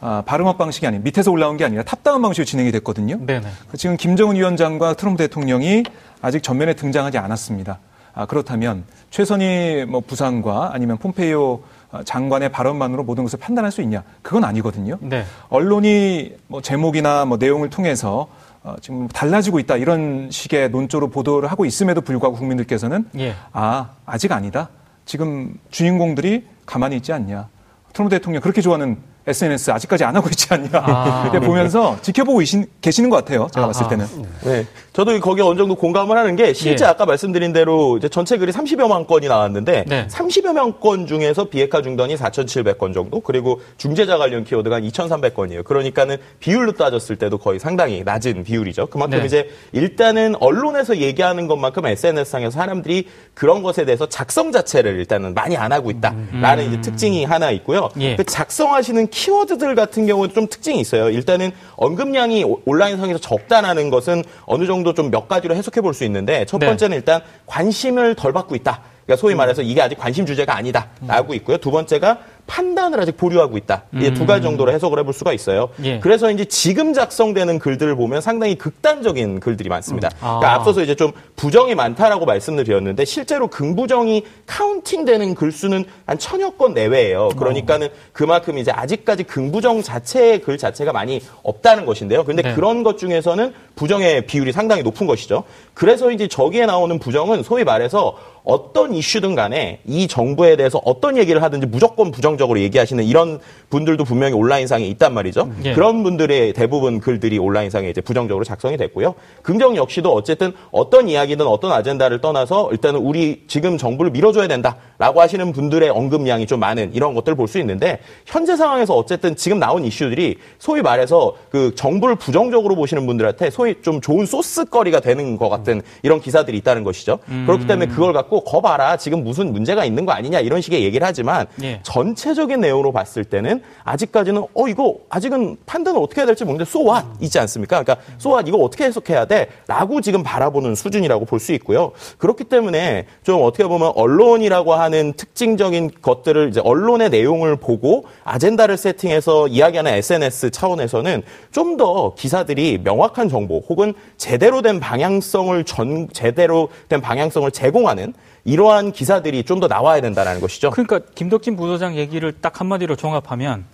아, 0.01 0.23
발음업 0.25 0.59
방식이 0.59 0.87
아닌 0.87 1.03
밑에서 1.03 1.31
올라온 1.31 1.57
게 1.57 1.65
아니라 1.65 1.83
탑다운 1.83 2.23
방식으로 2.23 2.45
진행이 2.45 2.71
됐거든요. 2.73 3.19
네네. 3.25 3.47
지금 3.77 3.97
김정은 3.97 4.37
위원장과 4.37 4.95
트럼프 4.95 5.19
대통령이 5.19 5.85
아직 6.23 6.43
전면에 6.43 6.75
등장하지 6.75 7.19
않았습니다. 7.19 7.79
아, 8.15 8.27
그렇다면 8.27 8.85
최선희 9.11 9.87
뭐 9.89 10.01
부상과 10.01 10.71
아니면 10.73 10.99
폼페이오 10.99 11.61
어, 11.91 12.03
장관의 12.05 12.51
발언만으로 12.53 13.03
모든 13.03 13.25
것을 13.25 13.39
판단할 13.39 13.73
수 13.73 13.81
있냐? 13.83 14.03
그건 14.23 14.45
아니거든요. 14.45 14.99
네. 15.01 15.25
언론이 15.49 16.37
뭐 16.47 16.61
제목이나 16.61 17.25
뭐 17.25 17.39
내용을 17.39 17.71
통해서 17.71 18.29
어, 18.63 18.75
지금 18.83 19.09
달라지고 19.09 19.59
있다 19.61 19.77
이런 19.77 20.29
식의 20.31 20.71
논조로 20.71 21.09
보도를 21.09 21.51
하고 21.51 21.65
있음에도 21.65 22.03
불구하고 22.03 22.37
국민들께서는 22.37 23.09
예. 23.19 23.35
아 23.53 23.91
아직 24.05 24.33
아니다. 24.33 24.69
지금 25.07 25.55
주인공들이 25.71 26.45
가만히 26.67 26.97
있지 26.97 27.13
않냐. 27.13 27.49
트럼프 27.95 28.15
대통령 28.15 28.43
그렇게 28.43 28.61
좋아하는 28.61 28.99
SNS 29.27 29.71
아직까지 29.73 30.05
안 30.05 30.17
하고 30.17 30.29
있지 30.31 30.47
않냐. 30.51 30.71
아, 30.73 31.31
보면서 31.41 31.99
지켜보고 32.01 32.41
계시는 32.81 33.11
것 33.11 33.17
같아요. 33.17 33.49
제가 33.53 33.65
아 33.65 33.67
봤을 33.67 33.89
때는. 33.89 34.07
네. 34.43 34.67
저도 34.99 35.21
거기에 35.21 35.45
어느 35.45 35.57
정도 35.57 35.77
공감을 35.77 36.19
하는 36.19 36.35
게 36.35 36.53
실제 36.53 36.85
예. 36.85 36.89
아까 36.89 37.07
말씀드린 37.07 37.53
대로 37.53 37.97
이제 37.99 38.09
전체 38.09 38.37
글이 38.37 38.51
30여만 38.51 39.07
건이 39.07 39.29
나왔는데 39.29 39.85
네. 39.87 40.09
30여만 40.09 40.81
건 40.81 41.07
중에서 41.07 41.45
비핵화 41.45 41.83
중단이 41.83 42.17
4,700건 42.17 42.93
정도 42.93 43.21
그리고 43.21 43.61
중재자 43.77 44.19
관련 44.19 44.43
키워드가 44.43 44.75
한 44.75 44.83
2,300건이에요. 44.83 45.63
그러니까는 45.63 46.17
비율로 46.41 46.73
따졌을 46.73 47.15
때도 47.15 47.39
거의 47.39 47.61
상당히 47.61 48.03
낮은 48.03 48.43
비율이죠. 48.43 48.89
그만큼 48.89 49.21
네. 49.21 49.27
이제 49.27 49.49
일단은 49.71 50.35
언론에서 50.41 50.97
얘기하는 50.97 51.47
것만큼 51.47 51.87
SNS상에서 51.87 52.51
사람들이 52.51 53.07
그런 53.35 53.63
것에 53.63 53.85
대해서 53.85 54.09
작성 54.09 54.51
자체를 54.51 54.99
일단은 54.99 55.33
많이 55.33 55.57
안 55.57 55.71
하고 55.71 55.93
있다라는 55.93 56.65
음. 56.65 56.69
이제 56.73 56.81
특징이 56.81 57.25
하나 57.25 57.53
있고요. 57.53 57.89
예. 58.01 58.17
그 58.17 58.25
작성하시는 58.25 59.07
키워드들 59.11 59.77
같은 59.77 60.09
경우는 60.09 60.35
좀 60.35 60.49
특징이 60.49 60.81
있어요. 60.81 61.09
일단은 61.09 61.53
언급량이 61.77 62.45
온라인상에서 62.65 63.21
적다라는 63.21 63.91
것은 63.91 64.25
어느 64.45 64.67
정도 64.67 64.88
좀 64.95 65.11
몇 65.11 65.29
가지로 65.29 65.55
해석해 65.55 65.81
볼 65.81 65.95
수 65.95 66.05
있는데 66.05 66.45
첫 66.45 66.59
네. 66.59 66.67
번째는 66.67 66.91
네. 66.91 66.97
일단 66.97 67.23
관심을 67.47 68.15
덜 68.15 68.33
받고 68.33 68.55
있다. 68.57 68.81
그러니까 69.07 69.21
소위 69.21 69.35
말해서 69.35 69.63
이게 69.63 69.81
아직 69.81 69.97
관심 69.99 70.27
주제가 70.27 70.55
아니다라고 70.57 71.33
있고요. 71.35 71.57
두 71.57 71.71
번째가 71.71 72.19
판단을 72.49 72.99
아직 72.99 73.17
보류하고 73.17 73.57
있다. 73.57 73.85
음. 73.95 74.15
두 74.15 74.27
가지 74.27 74.43
정도로 74.43 74.73
해석을 74.73 74.99
해볼 74.99 75.13
수가 75.13 75.33
있어요. 75.33 75.69
예. 75.85 76.01
그래서 76.01 76.31
이제 76.31 76.47
지금 76.47 76.95
작성되는 76.95 77.59
글들을 77.61 77.95
보면 77.95 78.21
상당히 78.21 78.57
극단적인 78.57 79.39
글들이 79.39 79.69
많습니다. 79.69 80.09
음. 80.09 80.17
아. 80.21 80.39
그러니까 80.39 80.55
앞서서 80.55 80.83
이제 80.83 80.97
좀 80.97 81.13
부정이 81.37 81.75
많다라고 81.77 82.25
말씀을 82.25 82.65
드렸는데 82.65 83.05
실제로 83.05 83.49
긍부정이 83.49 84.25
카운팅되는 84.47 85.35
글수는 85.35 85.85
한 86.07 86.19
천여 86.19 86.51
건 86.51 86.73
내외예요. 86.73 87.29
그러니까는 87.37 87.89
그만큼 88.13 88.57
이제 88.57 88.73
아직까지 88.73 89.25
긍부정 89.25 89.83
자체의 89.83 90.41
글 90.41 90.57
자체가 90.57 90.93
많이 90.93 91.21
없다는 91.43 91.85
것인데요. 91.85 92.25
그런데 92.25 92.43
네. 92.43 92.55
그런 92.55 92.83
것 92.83 92.97
중에서는 92.97 93.53
부정의 93.77 94.27
비율이 94.27 94.53
상당히 94.53 94.83
높은 94.83 95.07
것이죠. 95.07 95.45
그래서 95.75 96.11
이제 96.11 96.27
저기에 96.27 96.65
나오는 96.65 96.99
부정은 96.99 97.43
소위 97.43 97.63
말해서 97.63 98.17
어떤 98.53 98.95
이슈든 98.95 99.35
간에 99.35 99.81
이 99.87 100.09
정부에 100.09 100.57
대해서 100.57 100.81
어떤 100.83 101.19
얘기를 101.19 101.43
하든지 101.43 101.67
무조건 101.67 102.11
부정적으로 102.11 102.59
얘기하시는 102.61 103.05
이런 103.05 103.41
분들도 103.69 104.05
분명히 104.05 104.33
온라인상에 104.33 104.87
있단 104.87 105.13
말이죠. 105.13 105.53
예. 105.67 105.75
그런 105.75 106.03
분들의 106.03 106.55
대부분 106.55 106.99
글들이 106.99 107.39
온라인상에 107.39 107.91
이제 107.91 108.01
부정적으로 108.01 108.47
작성이 108.47 108.79
됐고요. 108.79 109.15
긍정 109.43 109.77
역시도 109.77 110.11
어쨌든 110.15 110.55
어떤 110.71 111.11
이야기든 111.11 111.47
어떤 111.47 111.73
아젠다를 111.73 112.23
떠나서 112.23 112.71
일단은 112.73 113.01
우리 113.01 113.43
지금 113.49 113.77
정부를 113.77 114.13
밀어줘야 114.13 114.49
된다라고 114.49 115.21
하시는 115.21 115.53
분들의 115.53 115.91
언급량이 115.91 116.47
좀 116.47 116.59
많은 116.61 116.95
이런 116.95 117.13
것들을 117.15 117.37
볼 117.37 117.49
수 117.49 117.59
있는데 117.59 118.01
현재 118.27 118.57
상황에서 118.57 118.95
어쨌든 118.95 119.35
지금 119.35 119.59
나온 119.59 119.85
이슈들이 119.85 120.37
소위 120.59 120.81
말해서 120.83 121.35
그 121.51 121.75
정부를 121.75 122.17
부정적으로 122.17 122.77
보시는 122.77 123.07
분들한테 123.07 123.51
소위 123.51 123.77
좀 123.83 124.01
좋은 124.01 124.25
소스거리가 124.27 125.01
되는 125.01 125.37
것 125.37 125.49
같은 125.49 125.83
이런 126.03 126.21
기사들이 126.21 126.57
있다는 126.59 126.85
것이죠. 126.85 127.19
음. 127.29 127.45
그렇기 127.47 127.67
때문에 127.67 127.87
그걸 127.91 128.13
갖고 128.13 128.38
거 128.45 128.61
봐라 128.61 128.97
지금 128.97 129.25
무슨 129.25 129.53
문제가 129.53 129.85
있는 129.85 130.05
거 130.07 130.13
아니냐 130.13 130.41
이런 130.41 130.61
식의 130.61 130.83
얘기를 130.85 131.07
하지만 131.07 131.47
예. 131.63 131.81
전체적인 131.83 132.61
내용으로 132.61 132.93
봤을 132.93 133.25
때는 133.25 133.63
아직까지는 133.85 134.45
어 134.55 134.69
이거 134.69 134.97
아직은 135.09 135.57
판단을 135.67 136.01
어떻게 136.01 136.21
해야 136.21 136.27
될지 136.27 136.45
모르는데 136.45 136.71
소왓 136.71 137.05
있지 137.23 137.39
않습니까? 137.39 137.83
그러니까 137.83 138.05
소왓 138.19 138.47
이거 138.49 138.59
어떻게 138.59 138.85
해석해야 138.85 139.25
돼?라고 139.27 140.01
지금 140.01 140.23
바라보는 140.23 140.75
수준이라고 140.75 141.25
볼 141.25 141.39
수 141.39 141.53
있고요. 141.53 141.93
그렇기 142.19 142.45
때문에 142.45 143.07
좀 143.23 143.41
어떻게 143.43 143.63
보면 143.65 143.93
언론이라고 143.95 144.75
하는 144.75 145.13
특징적인 145.13 145.93
것들을 146.03 146.49
이제 146.49 146.61
언론의 146.65 147.11
내용을 147.11 147.55
보고 147.57 148.05
아젠다를 148.25 148.77
세팅해서 148.77 149.47
이야기하는 149.49 149.93
SNS 149.93 150.51
차원에서는 150.51 151.23
좀 151.53 151.77
더 151.79 152.15
기사들이 152.17 152.81
명확한 152.83 153.29
정보 153.29 153.63
혹은 153.69 153.95
제대로 154.17 154.63
된 154.63 154.81
방향성을 154.81 155.63
전 155.65 156.09
제대로 156.13 156.71
된 156.89 157.01
방향성을 157.01 157.49
제공하는 157.53 158.15
이러한 158.45 158.93
기사들이 158.93 159.43
좀 159.45 159.61
더 159.61 159.67
나와야 159.67 160.01
된다는 160.01 160.41
것이죠. 160.41 160.71
그러니까 160.71 161.01
김덕진 161.15 161.57
부소장 161.57 161.97
얘기를 161.97 162.33
딱 162.41 162.61
한마디로 162.61 162.95
종합하면 162.97 163.65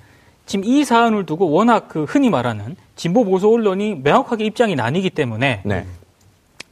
지금 0.46 0.64
이 0.64 0.84
사안을 0.84 1.26
두고 1.26 1.50
워낙 1.50 1.88
그 1.88 2.04
흔히 2.04 2.30
말하는 2.30 2.76
진보 2.96 3.24
보수 3.24 3.48
언론이 3.48 3.96
명확하게 4.02 4.44
입장이 4.44 4.74
나뉘기 4.74 5.10
때문에 5.10 5.60
네. 5.64 5.86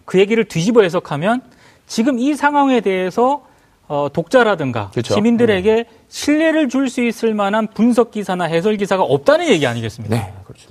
그 0.04 0.18
얘기를 0.18 0.44
뒤집어 0.44 0.82
해석하면 0.82 1.42
지금 1.86 2.18
이 2.18 2.34
상황에 2.34 2.80
대해서 2.80 3.44
어, 3.88 4.08
독자라든가 4.10 4.90
그렇죠. 4.92 5.12
시민들에게 5.14 5.86
음. 5.88 5.96
신뢰를 6.08 6.68
줄 6.70 6.88
수 6.88 7.02
있을 7.02 7.34
만한 7.34 7.66
분석 7.66 8.10
기사나 8.10 8.44
해설 8.44 8.76
기사가 8.76 9.02
없다는 9.02 9.48
얘기 9.48 9.66
아니겠습니까? 9.66 10.14
네, 10.16 10.32
그렇죠. 10.44 10.70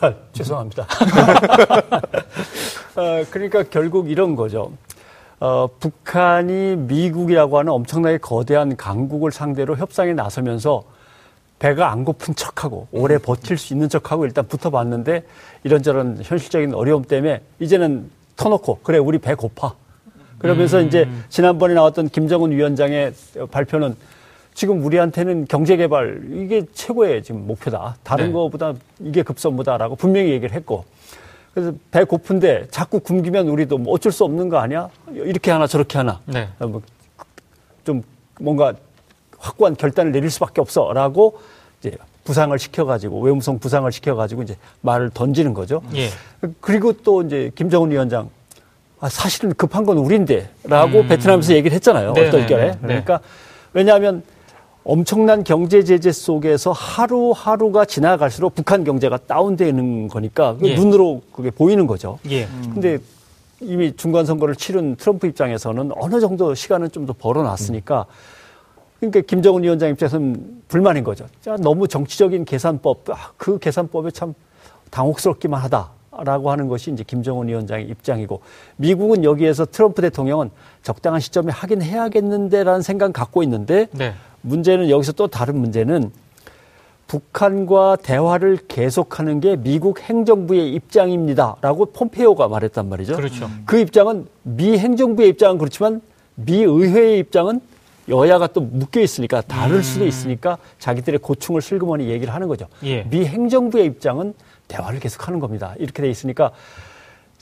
죄송합니다. 0.32 0.86
어, 2.96 3.24
그러니까 3.30 3.62
결국 3.64 4.10
이런 4.10 4.36
거죠. 4.36 4.72
어, 5.42 5.68
북한이 5.80 6.76
미국이라고 6.76 7.58
하는 7.58 7.72
엄청나게 7.72 8.18
거대한 8.18 8.76
강국을 8.76 9.32
상대로 9.32 9.76
협상에 9.76 10.12
나서면서 10.12 10.84
배가 11.58 11.90
안 11.90 12.04
고픈 12.04 12.36
척하고 12.36 12.86
오래 12.92 13.18
버틸 13.18 13.58
수 13.58 13.74
있는 13.74 13.88
척하고 13.88 14.24
일단 14.24 14.46
붙어봤는데 14.46 15.24
이런저런 15.64 16.20
현실적인 16.22 16.74
어려움 16.74 17.02
때문에 17.02 17.40
이제는 17.58 18.08
터놓고 18.36 18.80
그래 18.84 18.98
우리 18.98 19.18
배 19.18 19.34
고파 19.34 19.74
그러면서 20.38 20.78
음. 20.78 20.86
이제 20.86 21.08
지난번에 21.28 21.74
나왔던 21.74 22.10
김정은 22.10 22.52
위원장의 22.52 23.12
발표는 23.50 23.96
지금 24.54 24.84
우리한테는 24.84 25.46
경제개발 25.48 26.22
이게 26.30 26.66
최고의 26.72 27.24
지금 27.24 27.48
목표다 27.48 27.96
다른 28.04 28.26
네. 28.26 28.32
거보다 28.32 28.74
이게 29.00 29.24
급선무다라고 29.24 29.96
분명히 29.96 30.30
얘기를 30.30 30.54
했고 30.54 30.84
그래서 31.54 31.72
배 31.90 32.04
고픈데 32.04 32.68
자꾸 32.70 33.00
굶기면 33.00 33.48
우리도 33.48 33.78
뭐 33.78 33.94
어쩔 33.94 34.10
수 34.10 34.24
없는 34.24 34.48
거 34.48 34.58
아니야? 34.58 34.88
이렇게 35.12 35.50
하나 35.50 35.66
저렇게 35.66 35.98
하나. 35.98 36.20
네. 36.24 36.48
어, 36.58 36.66
뭐좀 36.66 38.02
뭔가 38.40 38.74
확고한 39.38 39.76
결단을 39.76 40.12
내릴 40.12 40.30
수밖에 40.30 40.60
없어라고 40.60 41.38
이제 41.80 41.96
부상을 42.24 42.56
시켜가지고 42.58 43.20
외무성 43.20 43.58
부상을 43.58 43.90
시켜가지고 43.90 44.42
이제 44.42 44.56
말을 44.80 45.10
던지는 45.10 45.52
거죠. 45.54 45.82
예. 45.94 46.08
그리고 46.60 46.92
또 46.92 47.22
이제 47.22 47.50
김정은 47.54 47.90
위원장 47.90 48.30
아, 49.00 49.08
사실은 49.08 49.52
급한 49.54 49.84
건 49.84 49.98
우리인데라고 49.98 51.00
음. 51.00 51.08
베트남에서 51.08 51.54
얘기를 51.54 51.74
했잖아요. 51.74 52.12
네, 52.12 52.28
어떨 52.28 52.46
결에. 52.46 52.66
네, 52.66 52.70
네. 52.72 52.78
그러니까 52.86 53.20
왜냐하면 53.72 54.22
엄청난 54.84 55.44
경제 55.44 55.84
제재 55.84 56.10
속에서 56.10 56.72
하루하루가 56.72 57.84
지나갈수록 57.84 58.54
북한 58.54 58.82
경제가 58.84 59.18
다운되는 59.18 60.08
거니까 60.08 60.56
예. 60.64 60.74
눈으로 60.74 61.22
그게 61.32 61.50
보이는 61.50 61.86
거죠. 61.86 62.18
예. 62.28 62.44
음. 62.44 62.70
근데 62.74 62.98
이미 63.60 63.94
중간 63.96 64.26
선거를 64.26 64.56
치른 64.56 64.96
트럼프 64.96 65.26
입장에서는 65.28 65.92
어느 65.96 66.20
정도 66.20 66.54
시간은 66.54 66.90
좀 66.90 67.06
더 67.06 67.12
벌어놨으니까 67.12 68.06
그러니까 68.98 69.20
김정은 69.22 69.62
위원장 69.62 69.90
입장에서는 69.90 70.62
불만인 70.68 71.02
거죠. 71.04 71.26
자, 71.40 71.56
너무 71.56 71.88
정치적인 71.88 72.44
계산법, 72.44 73.10
아, 73.10 73.32
그 73.36 73.58
계산법에 73.58 74.12
참 74.12 74.34
당혹스럽기만 74.90 75.60
하다라고 75.60 76.50
하는 76.50 76.68
것이 76.68 76.92
이제 76.92 77.02
김정은 77.04 77.48
위원장의 77.48 77.88
입장이고 77.88 78.40
미국은 78.76 79.24
여기에서 79.24 79.64
트럼프 79.66 80.02
대통령은 80.02 80.50
적당한 80.82 81.20
시점에 81.20 81.52
하긴 81.52 81.82
해야겠는데라는 81.82 82.82
생각 82.82 83.12
갖고 83.12 83.42
있는데 83.42 83.88
네. 83.92 84.14
문제는 84.42 84.90
여기서 84.90 85.12
또 85.12 85.26
다른 85.26 85.56
문제는 85.56 86.10
북한과 87.06 87.96
대화를 87.96 88.58
계속하는 88.68 89.40
게 89.40 89.56
미국 89.56 90.00
행정부의 90.00 90.72
입장입니다라고 90.72 91.86
폼페이오가 91.86 92.48
말했단 92.48 92.88
말이죠. 92.88 93.16
그렇죠. 93.16 93.50
그 93.66 93.78
입장은 93.78 94.26
미 94.42 94.78
행정부의 94.78 95.28
입장은 95.30 95.58
그렇지만 95.58 96.00
미 96.34 96.62
의회의 96.62 97.18
입장은 97.18 97.60
여야가 98.08 98.48
또 98.48 98.60
묶여 98.62 99.00
있으니까 99.00 99.42
다를 99.42 99.76
음. 99.76 99.82
수도 99.82 100.06
있으니까 100.06 100.58
자기들의 100.78 101.20
고충을 101.20 101.60
슬그머니 101.60 102.08
얘기를 102.08 102.32
하는 102.34 102.48
거죠. 102.48 102.66
예. 102.82 103.04
미 103.04 103.26
행정부의 103.26 103.84
입장은 103.86 104.34
대화를 104.68 104.98
계속하는 104.98 105.38
겁니다. 105.38 105.74
이렇게 105.78 106.02
돼 106.02 106.10
있으니까 106.10 106.50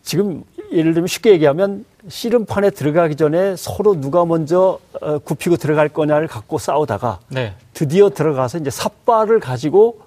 지금 0.03 0.43
예를 0.73 0.95
들면 0.95 1.07
쉽게 1.07 1.31
얘기하면 1.33 1.85
씨름판에 2.09 2.71
들어가기 2.71 3.17
전에 3.17 3.57
서로 3.57 4.01
누가 4.01 4.25
먼저 4.25 4.79
어, 5.01 5.19
굽히고 5.19 5.57
들어갈 5.57 5.89
거냐를 5.89 6.27
갖고 6.27 6.59
싸우다가 6.59 7.21
네. 7.29 7.55
드디어 7.75 8.11
들어가서 8.11 8.59
이제 8.59 8.71
삿발을 8.71 9.41
가지고 9.41 10.01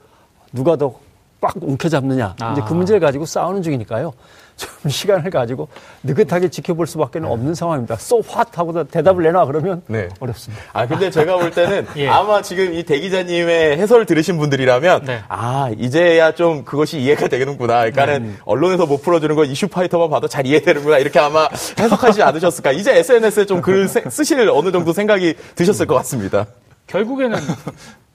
누가 0.52 0.76
더 0.76 1.00
꽉 1.44 1.56
움켜잡느냐. 1.62 2.36
아. 2.40 2.54
이제 2.54 2.62
그 2.66 2.74
문제를 2.74 3.02
가지고 3.02 3.26
싸우는 3.26 3.62
중이니까요. 3.64 4.14
좀 4.56 4.90
시간을 4.90 5.30
가지고 5.32 5.68
느긋하게 6.04 6.48
지켜볼 6.50 6.86
수밖에 6.88 7.20
는 7.20 7.28
네. 7.28 7.34
없는 7.34 7.56
상황입니다. 7.56 7.96
쏘화 7.98 8.46
하고 8.54 8.84
대답을 8.86 9.24
내놔 9.24 9.46
그러면 9.48 9.82
네. 9.88 10.08
어렵습니다. 10.20 10.64
아 10.72 10.88
근데 10.88 11.10
제가 11.10 11.38
볼 11.38 11.50
때는 11.52 11.88
예. 11.98 12.08
아마 12.08 12.42
지금 12.44 12.72
이 12.74 12.84
대기자님의 12.84 13.78
해설을 13.78 14.06
들으신 14.06 14.38
분들이라면 14.38 15.06
네. 15.06 15.24
아 15.28 15.70
이제야 15.78 16.34
좀 16.36 16.64
그것이 16.64 17.00
이해가 17.02 17.28
되는구나. 17.28 17.80
그러니까는 17.80 18.22
음. 18.24 18.38
언론에서 18.46 18.86
못 18.86 19.02
풀어주는 19.02 19.36
거 19.36 19.44
이슈 19.44 19.68
파이터만 19.68 20.10
봐도 20.10 20.28
잘 20.28 20.46
이해되는구나 20.46 21.00
이렇게 21.00 21.20
아마 21.20 21.50
해석하지 21.80 22.22
않으셨을까. 22.22 22.72
이제 22.74 22.96
SNS에 23.00 23.46
좀 23.46 23.62
글 23.64 23.88
쓰실 23.88 24.48
어느 24.50 24.72
정도 24.72 24.94
생각이 24.94 25.34
드셨을 25.56 25.88
것 25.88 25.96
같습니다. 25.96 26.46
결국에는 26.88 27.38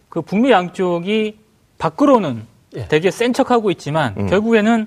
그 0.09 0.23
북미 0.23 0.51
양쪽이 0.53 1.37
밖으로는 1.79 2.47
예. 2.77 2.87
되게 2.89 3.11
센 3.11 3.33
척하고 3.33 3.71
있지만 3.71 4.15
음. 4.17 4.27
결국에는 4.29 4.87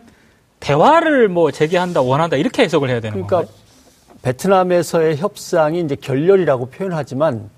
대화를 0.60 1.28
뭐 1.28 1.52
재개한다 1.52 2.02
원한다 2.02 2.38
이렇게 2.38 2.64
해석을 2.64 2.90
해야 2.90 3.00
되는 3.00 3.14
그러니까 3.14 3.38
건가요? 3.38 3.62
베트남에서의 4.22 5.18
협상이 5.18 5.80
이제 5.82 5.96
결렬이라고 5.96 6.68
표현하지만 6.68 7.50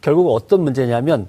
결국 0.00 0.32
어떤 0.32 0.62
문제냐면 0.62 1.26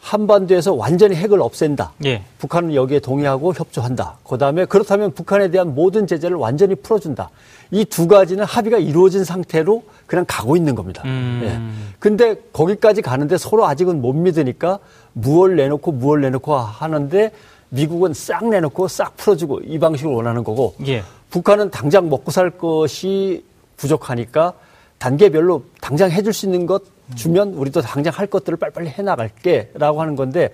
한반도에서 0.00 0.72
완전히 0.72 1.14
핵을 1.16 1.42
없앤다. 1.42 1.92
예. 2.06 2.22
북한은 2.38 2.74
여기에 2.74 3.00
동의하고 3.00 3.52
협조한다. 3.52 4.18
그다음에 4.24 4.64
그렇다면 4.64 5.12
북한에 5.12 5.50
대한 5.50 5.74
모든 5.74 6.06
제재를 6.06 6.36
완전히 6.36 6.74
풀어준다. 6.74 7.30
이 7.72 7.84
두 7.84 8.08
가지는 8.08 8.44
합의가 8.44 8.78
이루어진 8.78 9.24
상태로 9.24 9.82
그냥 10.06 10.24
가고 10.26 10.56
있는 10.56 10.74
겁니다. 10.74 11.02
음. 11.04 11.40
예. 11.44 11.94
근데 11.98 12.34
거기까지 12.52 13.02
가는데 13.02 13.38
서로 13.38 13.66
아직은 13.66 14.00
못 14.00 14.12
믿으니까 14.12 14.78
무얼 15.12 15.56
내놓고 15.56 15.92
무얼 15.92 16.20
내놓고 16.22 16.56
하는데 16.56 17.30
미국은 17.68 18.12
싹 18.14 18.48
내놓고 18.48 18.88
싹 18.88 19.16
풀어주고 19.16 19.60
이 19.64 19.78
방식을 19.78 20.12
원하는 20.12 20.42
거고 20.42 20.74
예. 20.86 21.04
북한은 21.30 21.70
당장 21.70 22.08
먹고 22.08 22.30
살 22.32 22.50
것이 22.50 23.44
부족하니까 23.76 24.54
단계별로 24.98 25.64
당장 25.80 26.10
해줄 26.10 26.32
수 26.32 26.46
있는 26.46 26.66
것 26.66 26.82
주면 27.14 27.54
우리도 27.54 27.80
당장 27.80 28.12
할 28.14 28.26
것들을 28.26 28.58
빨리빨리 28.58 28.88
해나갈게라고 28.88 30.00
하는 30.00 30.16
건데 30.16 30.50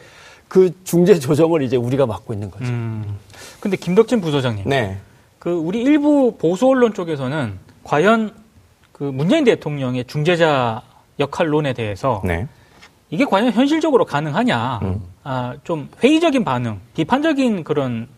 그 0.48 0.72
중재 0.84 1.18
조정을 1.18 1.62
이제 1.62 1.76
우리가 1.76 2.06
맡고 2.06 2.32
있는 2.32 2.50
거죠. 2.50 2.66
음. 2.66 3.16
근데 3.60 3.76
김덕진 3.76 4.20
부소장님, 4.20 4.68
네. 4.68 4.98
그 5.46 5.52
우리 5.52 5.80
일부 5.80 6.36
보수 6.36 6.66
언론 6.66 6.92
쪽에서는 6.92 7.56
과연 7.84 8.34
그 8.90 9.04
문재인 9.04 9.44
대통령의 9.44 10.04
중재자 10.06 10.82
역할론에 11.20 11.72
대해서 11.72 12.20
네. 12.24 12.48
이게 13.10 13.24
과연 13.24 13.52
현실적으로 13.52 14.04
가능하냐? 14.04 14.80
음. 14.82 15.02
아, 15.22 15.54
좀 15.62 15.88
회의적인 16.02 16.44
반응, 16.44 16.80
비판적인 16.94 17.62
그런 17.62 18.08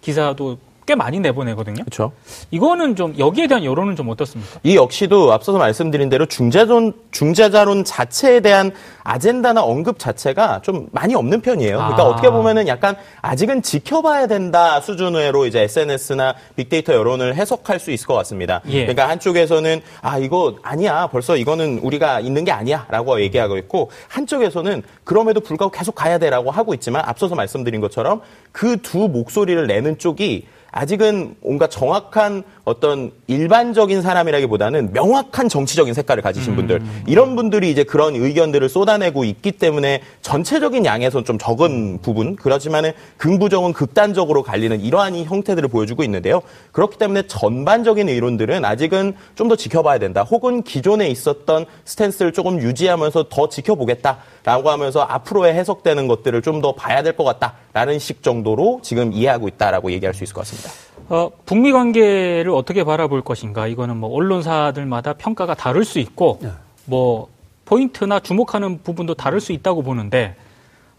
기사도 0.00 0.56
꽤 0.88 0.94
많이 0.94 1.20
내보내거든요. 1.20 1.84
그렇죠. 1.84 2.12
이거는 2.50 2.96
좀 2.96 3.14
여기에 3.18 3.46
대한 3.46 3.62
여론은 3.62 3.94
좀 3.94 4.08
어떻습니까? 4.08 4.58
이 4.62 4.74
역시도 4.74 5.30
앞서서 5.34 5.58
말씀드린 5.58 6.08
대로 6.08 6.24
중재론 6.24 6.94
중재자론 7.10 7.84
자체에 7.84 8.40
대한 8.40 8.72
아젠다나 9.04 9.62
언급 9.62 9.98
자체가 9.98 10.62
좀 10.62 10.88
많이 10.92 11.14
없는 11.14 11.42
편이에요. 11.42 11.76
그러니까 11.76 12.02
아. 12.02 12.06
어떻게 12.06 12.30
보면은 12.30 12.68
약간 12.68 12.96
아직은 13.20 13.60
지켜봐야 13.60 14.28
된다 14.28 14.80
수준으로 14.80 15.44
이제 15.44 15.60
SNS나 15.60 16.34
빅데이터 16.56 16.94
여론을 16.94 17.34
해석할 17.34 17.78
수 17.80 17.90
있을 17.90 18.06
것 18.06 18.14
같습니다. 18.14 18.62
예. 18.68 18.86
그러니까 18.86 19.10
한쪽에서는 19.10 19.82
아 20.00 20.16
이거 20.16 20.56
아니야 20.62 21.08
벌써 21.08 21.36
이거는 21.36 21.80
우리가 21.82 22.20
있는 22.20 22.44
게 22.44 22.52
아니야라고 22.52 23.20
얘기하고 23.20 23.58
있고 23.58 23.90
한쪽에서는 24.08 24.82
그럼에도 25.04 25.40
불구하고 25.40 25.70
계속 25.70 25.94
가야 25.94 26.16
돼라고 26.16 26.50
하고 26.50 26.72
있지만 26.72 27.02
앞서서 27.04 27.34
말씀드린 27.34 27.82
것처럼 27.82 28.22
그 28.52 28.78
두 28.78 29.08
목소리를 29.08 29.66
내는 29.66 29.98
쪽이 29.98 30.46
아직은 30.70 31.36
뭔가 31.40 31.66
정확한 31.66 32.44
어떤 32.64 33.10
일반적인 33.26 34.02
사람이라기보다는 34.02 34.92
명확한 34.92 35.48
정치적인 35.48 35.94
색깔을 35.94 36.22
가지신 36.22 36.54
분들 36.56 36.76
음. 36.76 37.02
이런 37.06 37.34
분들이 37.36 37.70
이제 37.70 37.84
그런 37.84 38.14
의견들을 38.14 38.68
쏟아내고 38.68 39.24
있기 39.24 39.52
때문에 39.52 40.02
전체적인 40.20 40.84
양에서 40.84 41.24
좀 41.24 41.38
적은 41.38 42.00
부분 42.02 42.36
그렇지만은 42.36 42.92
긍부정은 43.16 43.72
극단적으로 43.72 44.42
갈리는 44.42 44.80
이러한 44.80 45.14
형태들을 45.16 45.68
보여주고 45.68 46.04
있는데요. 46.04 46.42
그렇기 46.72 46.98
때문에 46.98 47.26
전반적인 47.26 48.08
의론들은 48.08 48.64
아직은 48.64 49.14
좀 49.34 49.48
더 49.48 49.56
지켜봐야 49.56 49.98
된다. 49.98 50.24
혹은 50.24 50.62
기존에 50.62 51.08
있었던 51.08 51.64
스탠스를 51.86 52.34
조금 52.34 52.60
유지하면서 52.60 53.30
더 53.30 53.48
지켜보겠다라고 53.48 54.68
하면서 54.68 55.00
앞으로의 55.00 55.54
해석되는 55.54 56.06
것들을 56.06 56.42
좀 56.42 56.58
더 56.60 56.72
봐야 56.74 57.02
될 57.02 57.16
것 57.16 57.24
같다라는 57.24 57.98
식 57.98 58.22
정도로 58.22 58.80
지금 58.82 59.12
이해하고 59.14 59.48
있다라고 59.48 59.90
얘기할 59.92 60.12
수 60.12 60.24
있을 60.24 60.34
것 60.34 60.40
같습니다. 60.42 60.67
어, 61.08 61.30
북미 61.46 61.72
관계를 61.72 62.50
어떻게 62.50 62.84
바라볼 62.84 63.22
것인가 63.22 63.66
이거는 63.66 63.96
뭐 63.96 64.14
언론사들마다 64.14 65.14
평가가 65.14 65.54
다를 65.54 65.84
수 65.84 65.98
있고 65.98 66.38
네. 66.42 66.50
뭐 66.84 67.28
포인트나 67.64 68.20
주목하는 68.20 68.82
부분도 68.82 69.14
다를 69.14 69.40
수 69.40 69.52
있다고 69.52 69.82
보는데 69.82 70.36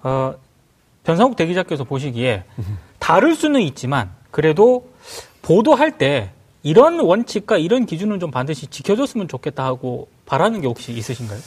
어, 0.01 0.33
변상욱 1.03 1.35
대기자께서 1.35 1.83
보시기에 1.83 2.43
다를 2.99 3.35
수는 3.35 3.61
있지만 3.61 4.09
그래도 4.31 4.89
보도할 5.41 5.97
때 5.97 6.29
이런 6.63 6.99
원칙과 6.99 7.57
이런 7.57 7.85
기준은 7.85 8.19
좀 8.19 8.31
반드시 8.31 8.67
지켜줬으면 8.67 9.27
좋겠다 9.27 9.63
하고 9.63 10.07
바라는 10.25 10.61
게 10.61 10.67
혹시 10.67 10.91
있으신가요? 10.91 11.39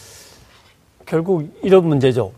결국 1.07 1.55
이런 1.63 1.87
문제죠. 1.87 2.33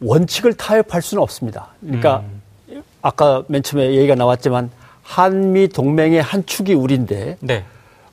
원칙을 0.00 0.54
타협할 0.54 1.00
수는 1.00 1.22
없습니다. 1.22 1.68
그러니까 1.80 2.24
음. 2.68 2.82
아까 3.00 3.42
맨 3.48 3.62
처음에 3.62 3.94
얘기가 3.94 4.14
나왔지만 4.14 4.70
한미 5.02 5.68
동맹의 5.68 6.22
한 6.22 6.46
축이 6.46 6.74
우리인데 6.74 7.36
네. 7.40 7.64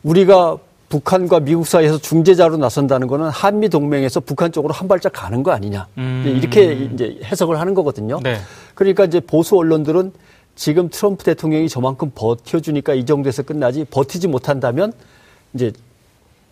우리가 0.04 0.58
북한과 0.90 1.42
미국 1.42 1.68
사이에서 1.68 2.00
중재자로 2.00 2.58
나선다는 2.58 3.08
거는 3.08 3.30
한미 3.30 3.70
동맹에서 3.70 4.20
북한 4.22 4.52
쪽으로 4.52 4.74
한 4.74 4.88
발짝 4.88 5.14
가는 5.14 5.44
거 5.44 5.52
아니냐 5.52 5.88
음. 6.00 6.24
이렇게 6.26 6.74
이제 6.74 7.20
해석을 7.24 7.60
하는 7.60 7.76
거거든요. 7.76 8.20
네. 8.24 8.38
그러니까 8.74 9.06
이제 9.06 9.20
보수 9.20 9.56
언론들은 9.56 10.12
지금 10.56 10.90
트럼프 10.90 11.24
대통령이 11.24 11.70
저만큼 11.70 12.12
버텨주니까 12.16 12.96
이 12.96 13.06
정도에서 13.06 13.44
끝나지 13.44 13.86
버티지 13.86 14.28
못한다면 14.28 14.92
이제 15.54 15.72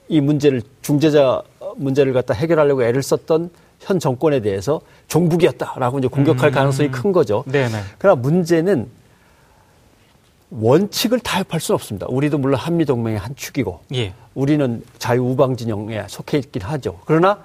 이 0.07 0.21
문제를 0.21 0.61
중재자 0.81 1.41
문제를 1.75 2.13
갖다 2.13 2.33
해결하려고 2.33 2.83
애를 2.83 3.03
썼던 3.03 3.49
현 3.79 3.99
정권에 3.99 4.39
대해서 4.41 4.81
종북이었다라고 5.07 5.99
이제 5.99 6.07
공격할 6.07 6.51
음. 6.51 6.53
가능성이 6.53 6.89
큰 6.89 7.11
거죠. 7.11 7.43
네네. 7.47 7.75
그러나 7.97 8.15
문제는 8.21 8.87
원칙을 10.49 11.19
타협할 11.19 11.59
수는 11.59 11.75
없습니다. 11.75 12.07
우리도 12.09 12.37
물론 12.37 12.59
한미 12.59 12.85
동맹의 12.85 13.19
한 13.19 13.35
축이고 13.35 13.81
예. 13.93 14.13
우리는 14.33 14.83
자유 14.97 15.23
우방 15.23 15.57
진영에 15.57 16.05
속해 16.07 16.37
있긴 16.37 16.61
하죠. 16.61 16.99
그러나 17.05 17.39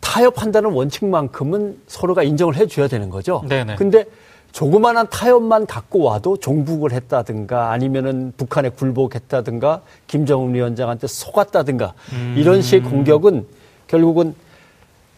타협한다는 0.00 0.70
원칙만큼은 0.70 1.78
서로가 1.86 2.22
인정을 2.22 2.56
해줘야 2.56 2.88
되는 2.88 3.10
거죠. 3.10 3.44
네네. 3.48 3.76
근데 3.76 4.04
조그마한 4.52 5.08
타협만 5.10 5.66
갖고 5.66 6.02
와도 6.02 6.36
종북을 6.36 6.92
했다든가 6.92 7.70
아니면은 7.70 8.32
북한에 8.36 8.70
굴복했다든가 8.70 9.82
김정은 10.08 10.54
위원장한테 10.54 11.06
속았다든가 11.06 11.94
음. 12.12 12.34
이런 12.36 12.60
식의 12.60 12.82
공격은 12.82 13.46
결국은 13.86 14.34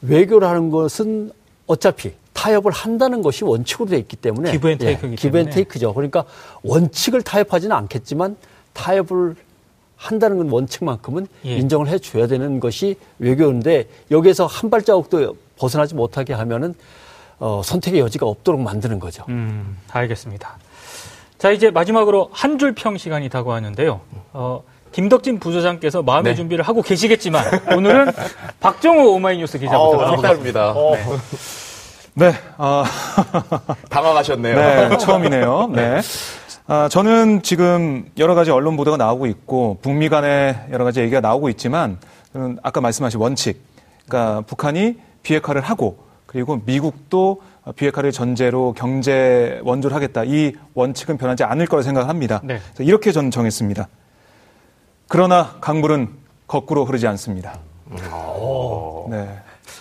외교라는 0.02 0.70
것은 0.70 1.30
어차피 1.66 2.12
타협을 2.42 2.72
한다는 2.72 3.22
것이 3.22 3.44
원칙으로 3.44 3.88
되어 3.90 3.98
있기 4.00 4.16
때문에 4.16 4.50
기브앤테이크기 4.50 5.12
예, 5.12 5.16
기브앤테이크죠. 5.16 5.94
그러니까 5.94 6.24
원칙을 6.64 7.22
타협하지는 7.22 7.74
않겠지만 7.76 8.36
타협을 8.72 9.36
한다는 9.96 10.38
건 10.38 10.48
원칙만큼은 10.50 11.28
예. 11.44 11.56
인정을 11.56 11.86
해줘야 11.86 12.26
되는 12.26 12.58
것이 12.58 12.96
외교인데 13.20 13.86
여기에서 14.10 14.46
한 14.46 14.70
발자국도 14.70 15.36
벗어나지 15.56 15.94
못하게 15.94 16.32
하면은 16.32 16.74
어, 17.38 17.62
선택의 17.64 18.00
여지가 18.00 18.26
없도록 18.26 18.60
만드는 18.60 18.98
거죠. 18.98 19.24
음, 19.28 19.76
알겠습니다. 19.92 20.58
자 21.38 21.52
이제 21.52 21.70
마지막으로 21.70 22.28
한 22.32 22.58
줄 22.58 22.74
평 22.74 22.98
시간이 22.98 23.28
다가왔는데요. 23.28 24.00
어, 24.32 24.64
김덕진 24.90 25.38
부소장께서 25.38 26.02
마음의 26.02 26.32
네. 26.32 26.36
준비를 26.36 26.64
하고 26.64 26.82
계시겠지만 26.82 27.44
오늘은 27.76 28.10
박정우 28.60 29.10
오마이뉴스 29.14 29.58
기자부터 29.60 29.90
어, 29.90 30.10
색다릅니다. 30.16 30.74
네. 30.74 31.04
네. 32.14 32.32
아... 32.58 32.84
당황하셨네요. 33.88 34.56
네, 34.56 34.96
처음이네요. 34.98 35.70
네. 35.74 36.00
아, 36.66 36.88
저는 36.88 37.42
지금 37.42 38.10
여러 38.18 38.34
가지 38.34 38.50
언론 38.50 38.76
보도가 38.76 38.96
나오고 38.96 39.26
있고 39.26 39.78
북미 39.82 40.08
간의 40.08 40.68
여러 40.70 40.84
가지 40.84 41.00
얘기가 41.00 41.20
나오고 41.20 41.48
있지만 41.50 41.98
아까 42.62 42.80
말씀하신 42.80 43.20
원칙, 43.20 43.60
그러니까 44.06 44.42
북한이 44.42 44.96
비핵화를 45.22 45.60
하고 45.60 45.98
그리고 46.26 46.60
미국도 46.64 47.42
비핵화를 47.76 48.12
전제로 48.12 48.72
경제 48.72 49.60
원조를 49.64 49.94
하겠다. 49.94 50.24
이 50.24 50.52
원칙은 50.74 51.18
변하지 51.18 51.44
않을 51.44 51.66
거라 51.66 51.82
생각합니다. 51.82 52.40
네. 52.42 52.60
이렇게 52.80 53.12
저는 53.12 53.30
정했습니다. 53.30 53.88
그러나 55.08 55.56
강물은 55.60 56.08
거꾸로 56.46 56.84
흐르지 56.84 57.06
않습니다. 57.06 57.58
오. 58.10 59.08
네. 59.10 59.28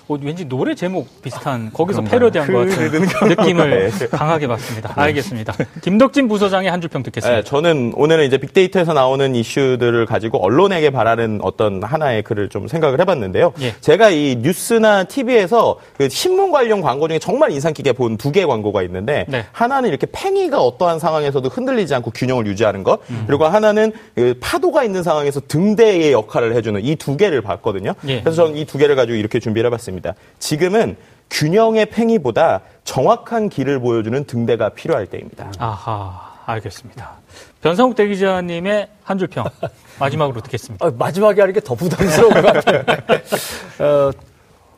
어, 0.07 0.17
왠지 0.21 0.45
노래 0.45 0.75
제목 0.75 1.21
비슷한 1.21 1.71
거기서 1.71 2.01
패러디한 2.01 2.51
것 2.51 2.67
같은 2.67 2.91
느낌을 3.29 3.91
네. 3.99 4.07
강하게 4.07 4.47
받습니다. 4.47 4.89
네. 4.93 5.01
알겠습니다. 5.01 5.53
김덕진 5.81 6.27
부서장의 6.27 6.69
한 6.69 6.81
줄 6.81 6.89
평 6.89 7.03
듣겠습니다. 7.03 7.37
네, 7.37 7.43
저는 7.43 7.93
오늘은 7.95 8.25
이제 8.25 8.37
빅데이터에서 8.39 8.93
나오는 8.93 9.35
이슈들을 9.35 10.05
가지고 10.07 10.43
언론에게 10.43 10.89
바라는 10.89 11.39
어떤 11.43 11.83
하나의 11.83 12.23
글을 12.23 12.49
좀 12.49 12.67
생각을 12.67 12.99
해봤는데요. 12.99 13.53
예. 13.61 13.75
제가 13.79 14.09
이 14.09 14.37
뉴스나 14.41 15.03
TV에서 15.05 15.77
그 15.97 16.09
신문 16.09 16.51
관련 16.51 16.81
광고 16.81 17.07
중에 17.07 17.19
정말 17.19 17.51
인상 17.51 17.71
깊게 17.73 17.93
본 17.93 18.17
두개 18.17 18.45
광고가 18.45 18.81
있는데 18.83 19.25
네. 19.29 19.45
하나는 19.51 19.89
이렇게 19.89 20.07
팽이가 20.11 20.59
어떠한 20.59 20.97
상황에서도 20.99 21.47
흔들리지 21.47 21.93
않고 21.95 22.11
균형을 22.11 22.47
유지하는 22.47 22.83
것 22.83 22.99
음. 23.11 23.23
그리고 23.27 23.45
하나는 23.45 23.91
그 24.15 24.35
파도가 24.41 24.83
있는 24.83 25.03
상황에서 25.03 25.39
등대의 25.47 26.11
역할을 26.13 26.55
해주는 26.55 26.81
이 26.83 26.95
두 26.95 27.15
개를 27.17 27.41
봤거든요. 27.41 27.93
예. 28.07 28.21
그래서 28.21 28.43
저는 28.43 28.57
이 28.57 28.65
두 28.65 28.77
개를 28.77 28.95
가지고 28.95 29.15
이렇게 29.17 29.39
준비를 29.39 29.67
해봤습니다. 29.67 29.90
지금은 30.39 30.95
균형의 31.29 31.85
팽이보다 31.87 32.61
정확한 32.83 33.49
길을 33.49 33.79
보여주는 33.79 34.23
등대가 34.25 34.69
필요할 34.69 35.07
때입니다. 35.07 35.51
아하, 35.59 36.33
알겠습니다. 36.45 37.11
변상욱 37.61 37.95
대기자님의 37.95 38.89
한 39.03 39.17
줄 39.17 39.27
평 39.27 39.45
마지막으로 39.99 40.41
듣겠습니다. 40.41 40.85
아, 40.85 40.91
마지막에 40.97 41.41
하는 41.41 41.53
게 41.53 41.59
더 41.61 41.75
부담스러운 41.75 42.33
것 42.33 42.41
같아요. 42.41 42.83
어, 43.79 44.11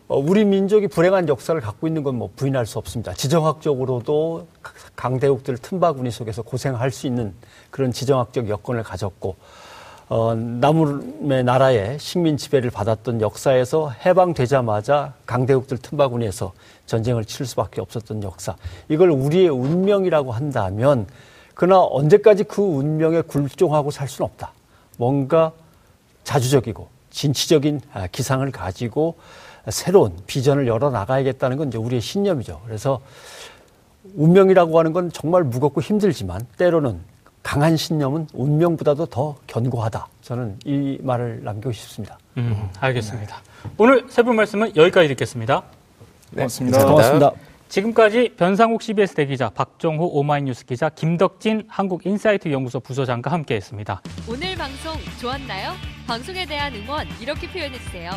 어, 0.10 0.18
우리 0.20 0.44
민족이 0.46 0.90
불행한 0.90 1.28
역사를 1.30 1.60
갖고 1.60 1.88
있는 1.88 2.04
건 2.04 2.16
뭐 2.16 2.30
부인할 2.36 2.66
수 2.66 2.78
없습니다. 2.78 3.14
지정학적으로도 3.14 4.48
강대국들 4.96 5.58
틈바구니 5.58 6.12
속에서 6.12 6.42
고생할 6.44 6.92
수 6.92 7.08
있는 7.08 7.34
그런 7.72 7.92
지정학적 7.92 8.50
여건을 8.50 8.84
가졌고 8.84 9.36
어, 10.16 10.36
남의 10.36 11.44
나라의 11.44 11.98
식민 11.98 12.38
지배를 12.38 12.70
받았던 12.70 13.20
역사에서 13.20 13.90
해방되자마자 13.90 15.14
강대국들 15.26 15.80
틈바구니에서 15.80 16.54
전쟁을 16.86 17.26
칠 17.26 17.48
수밖에 17.48 17.82
없었던 17.82 18.22
역사. 18.22 18.56
이걸 18.90 19.10
우리의 19.10 19.50
운명이라고 19.50 20.32
한다면 20.32 21.08
그러나 21.56 21.82
언제까지 21.82 22.44
그 22.44 22.62
운명에 22.62 23.22
굴종하고 23.22 23.90
살 23.90 24.08
수는 24.08 24.30
없다. 24.30 24.52
뭔가 25.00 25.52
자주적이고 26.24 26.90
진취적인 27.10 27.82
아, 27.94 28.06
기상을 28.06 28.52
가지고 28.52 29.16
새로운 29.70 30.16
비전을 30.28 30.68
열어 30.68 30.92
나가야겠다는 30.92 31.58
건 31.58 31.70
이제 31.70 31.80
우리의 31.80 32.02
신념이죠. 32.02 32.62
그래서 32.68 33.02
운명이라고 34.14 34.78
하는 34.78 34.94
건 34.94 35.12
정말 35.12 35.44
무겁고 35.44 35.82
힘들지만 35.82 36.46
때로는 36.58 37.13
강한 37.44 37.76
신념은 37.76 38.28
운명보다도 38.34 39.08
더 39.08 39.36
견고하다. 39.48 40.08
저는 40.22 40.58
이 40.66 40.98
말을 41.02 41.44
남기고 41.44 41.72
싶습니다. 41.74 42.18
음, 42.38 42.70
알겠습니다. 42.80 43.36
네. 43.64 43.70
오늘 43.78 44.06
세 44.10 44.24
분 44.24 44.36
말씀은 44.38 44.76
여기까지 44.76 45.10
듣겠습니다. 45.10 45.64
네, 46.32 46.38
고맙습니다. 46.38 46.86
고맙습니다. 46.86 47.32
지금까지 47.68 48.34
변상욱 48.38 48.82
CBS 48.82 49.16
대기자, 49.16 49.50
박정호 49.50 50.06
오마이뉴스 50.18 50.66
기자, 50.66 50.90
김덕진 50.90 51.64
한국인사이트 51.68 52.52
연구소 52.52 52.80
부소장과 52.80 53.32
함께했습니다. 53.32 54.02
오늘 54.30 54.56
방송 54.56 54.94
좋았나요? 55.20 55.74
방송에 56.08 56.46
대한 56.46 56.74
응원 56.76 57.08
이렇게 57.20 57.50
표현해주세요. 57.50 58.12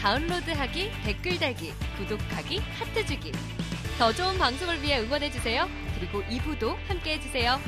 다운로드하기, 0.00 0.90
댓글 1.04 1.38
달기, 1.38 1.72
구독하기, 1.98 2.58
하트 2.78 3.04
주기. 3.06 3.32
더 3.98 4.12
좋은 4.12 4.38
방송을 4.38 4.80
위해 4.82 5.00
응원해주세요. 5.00 5.66
그리고 5.98 6.22
2부도 6.22 6.74
함께해주세요. 6.88 7.58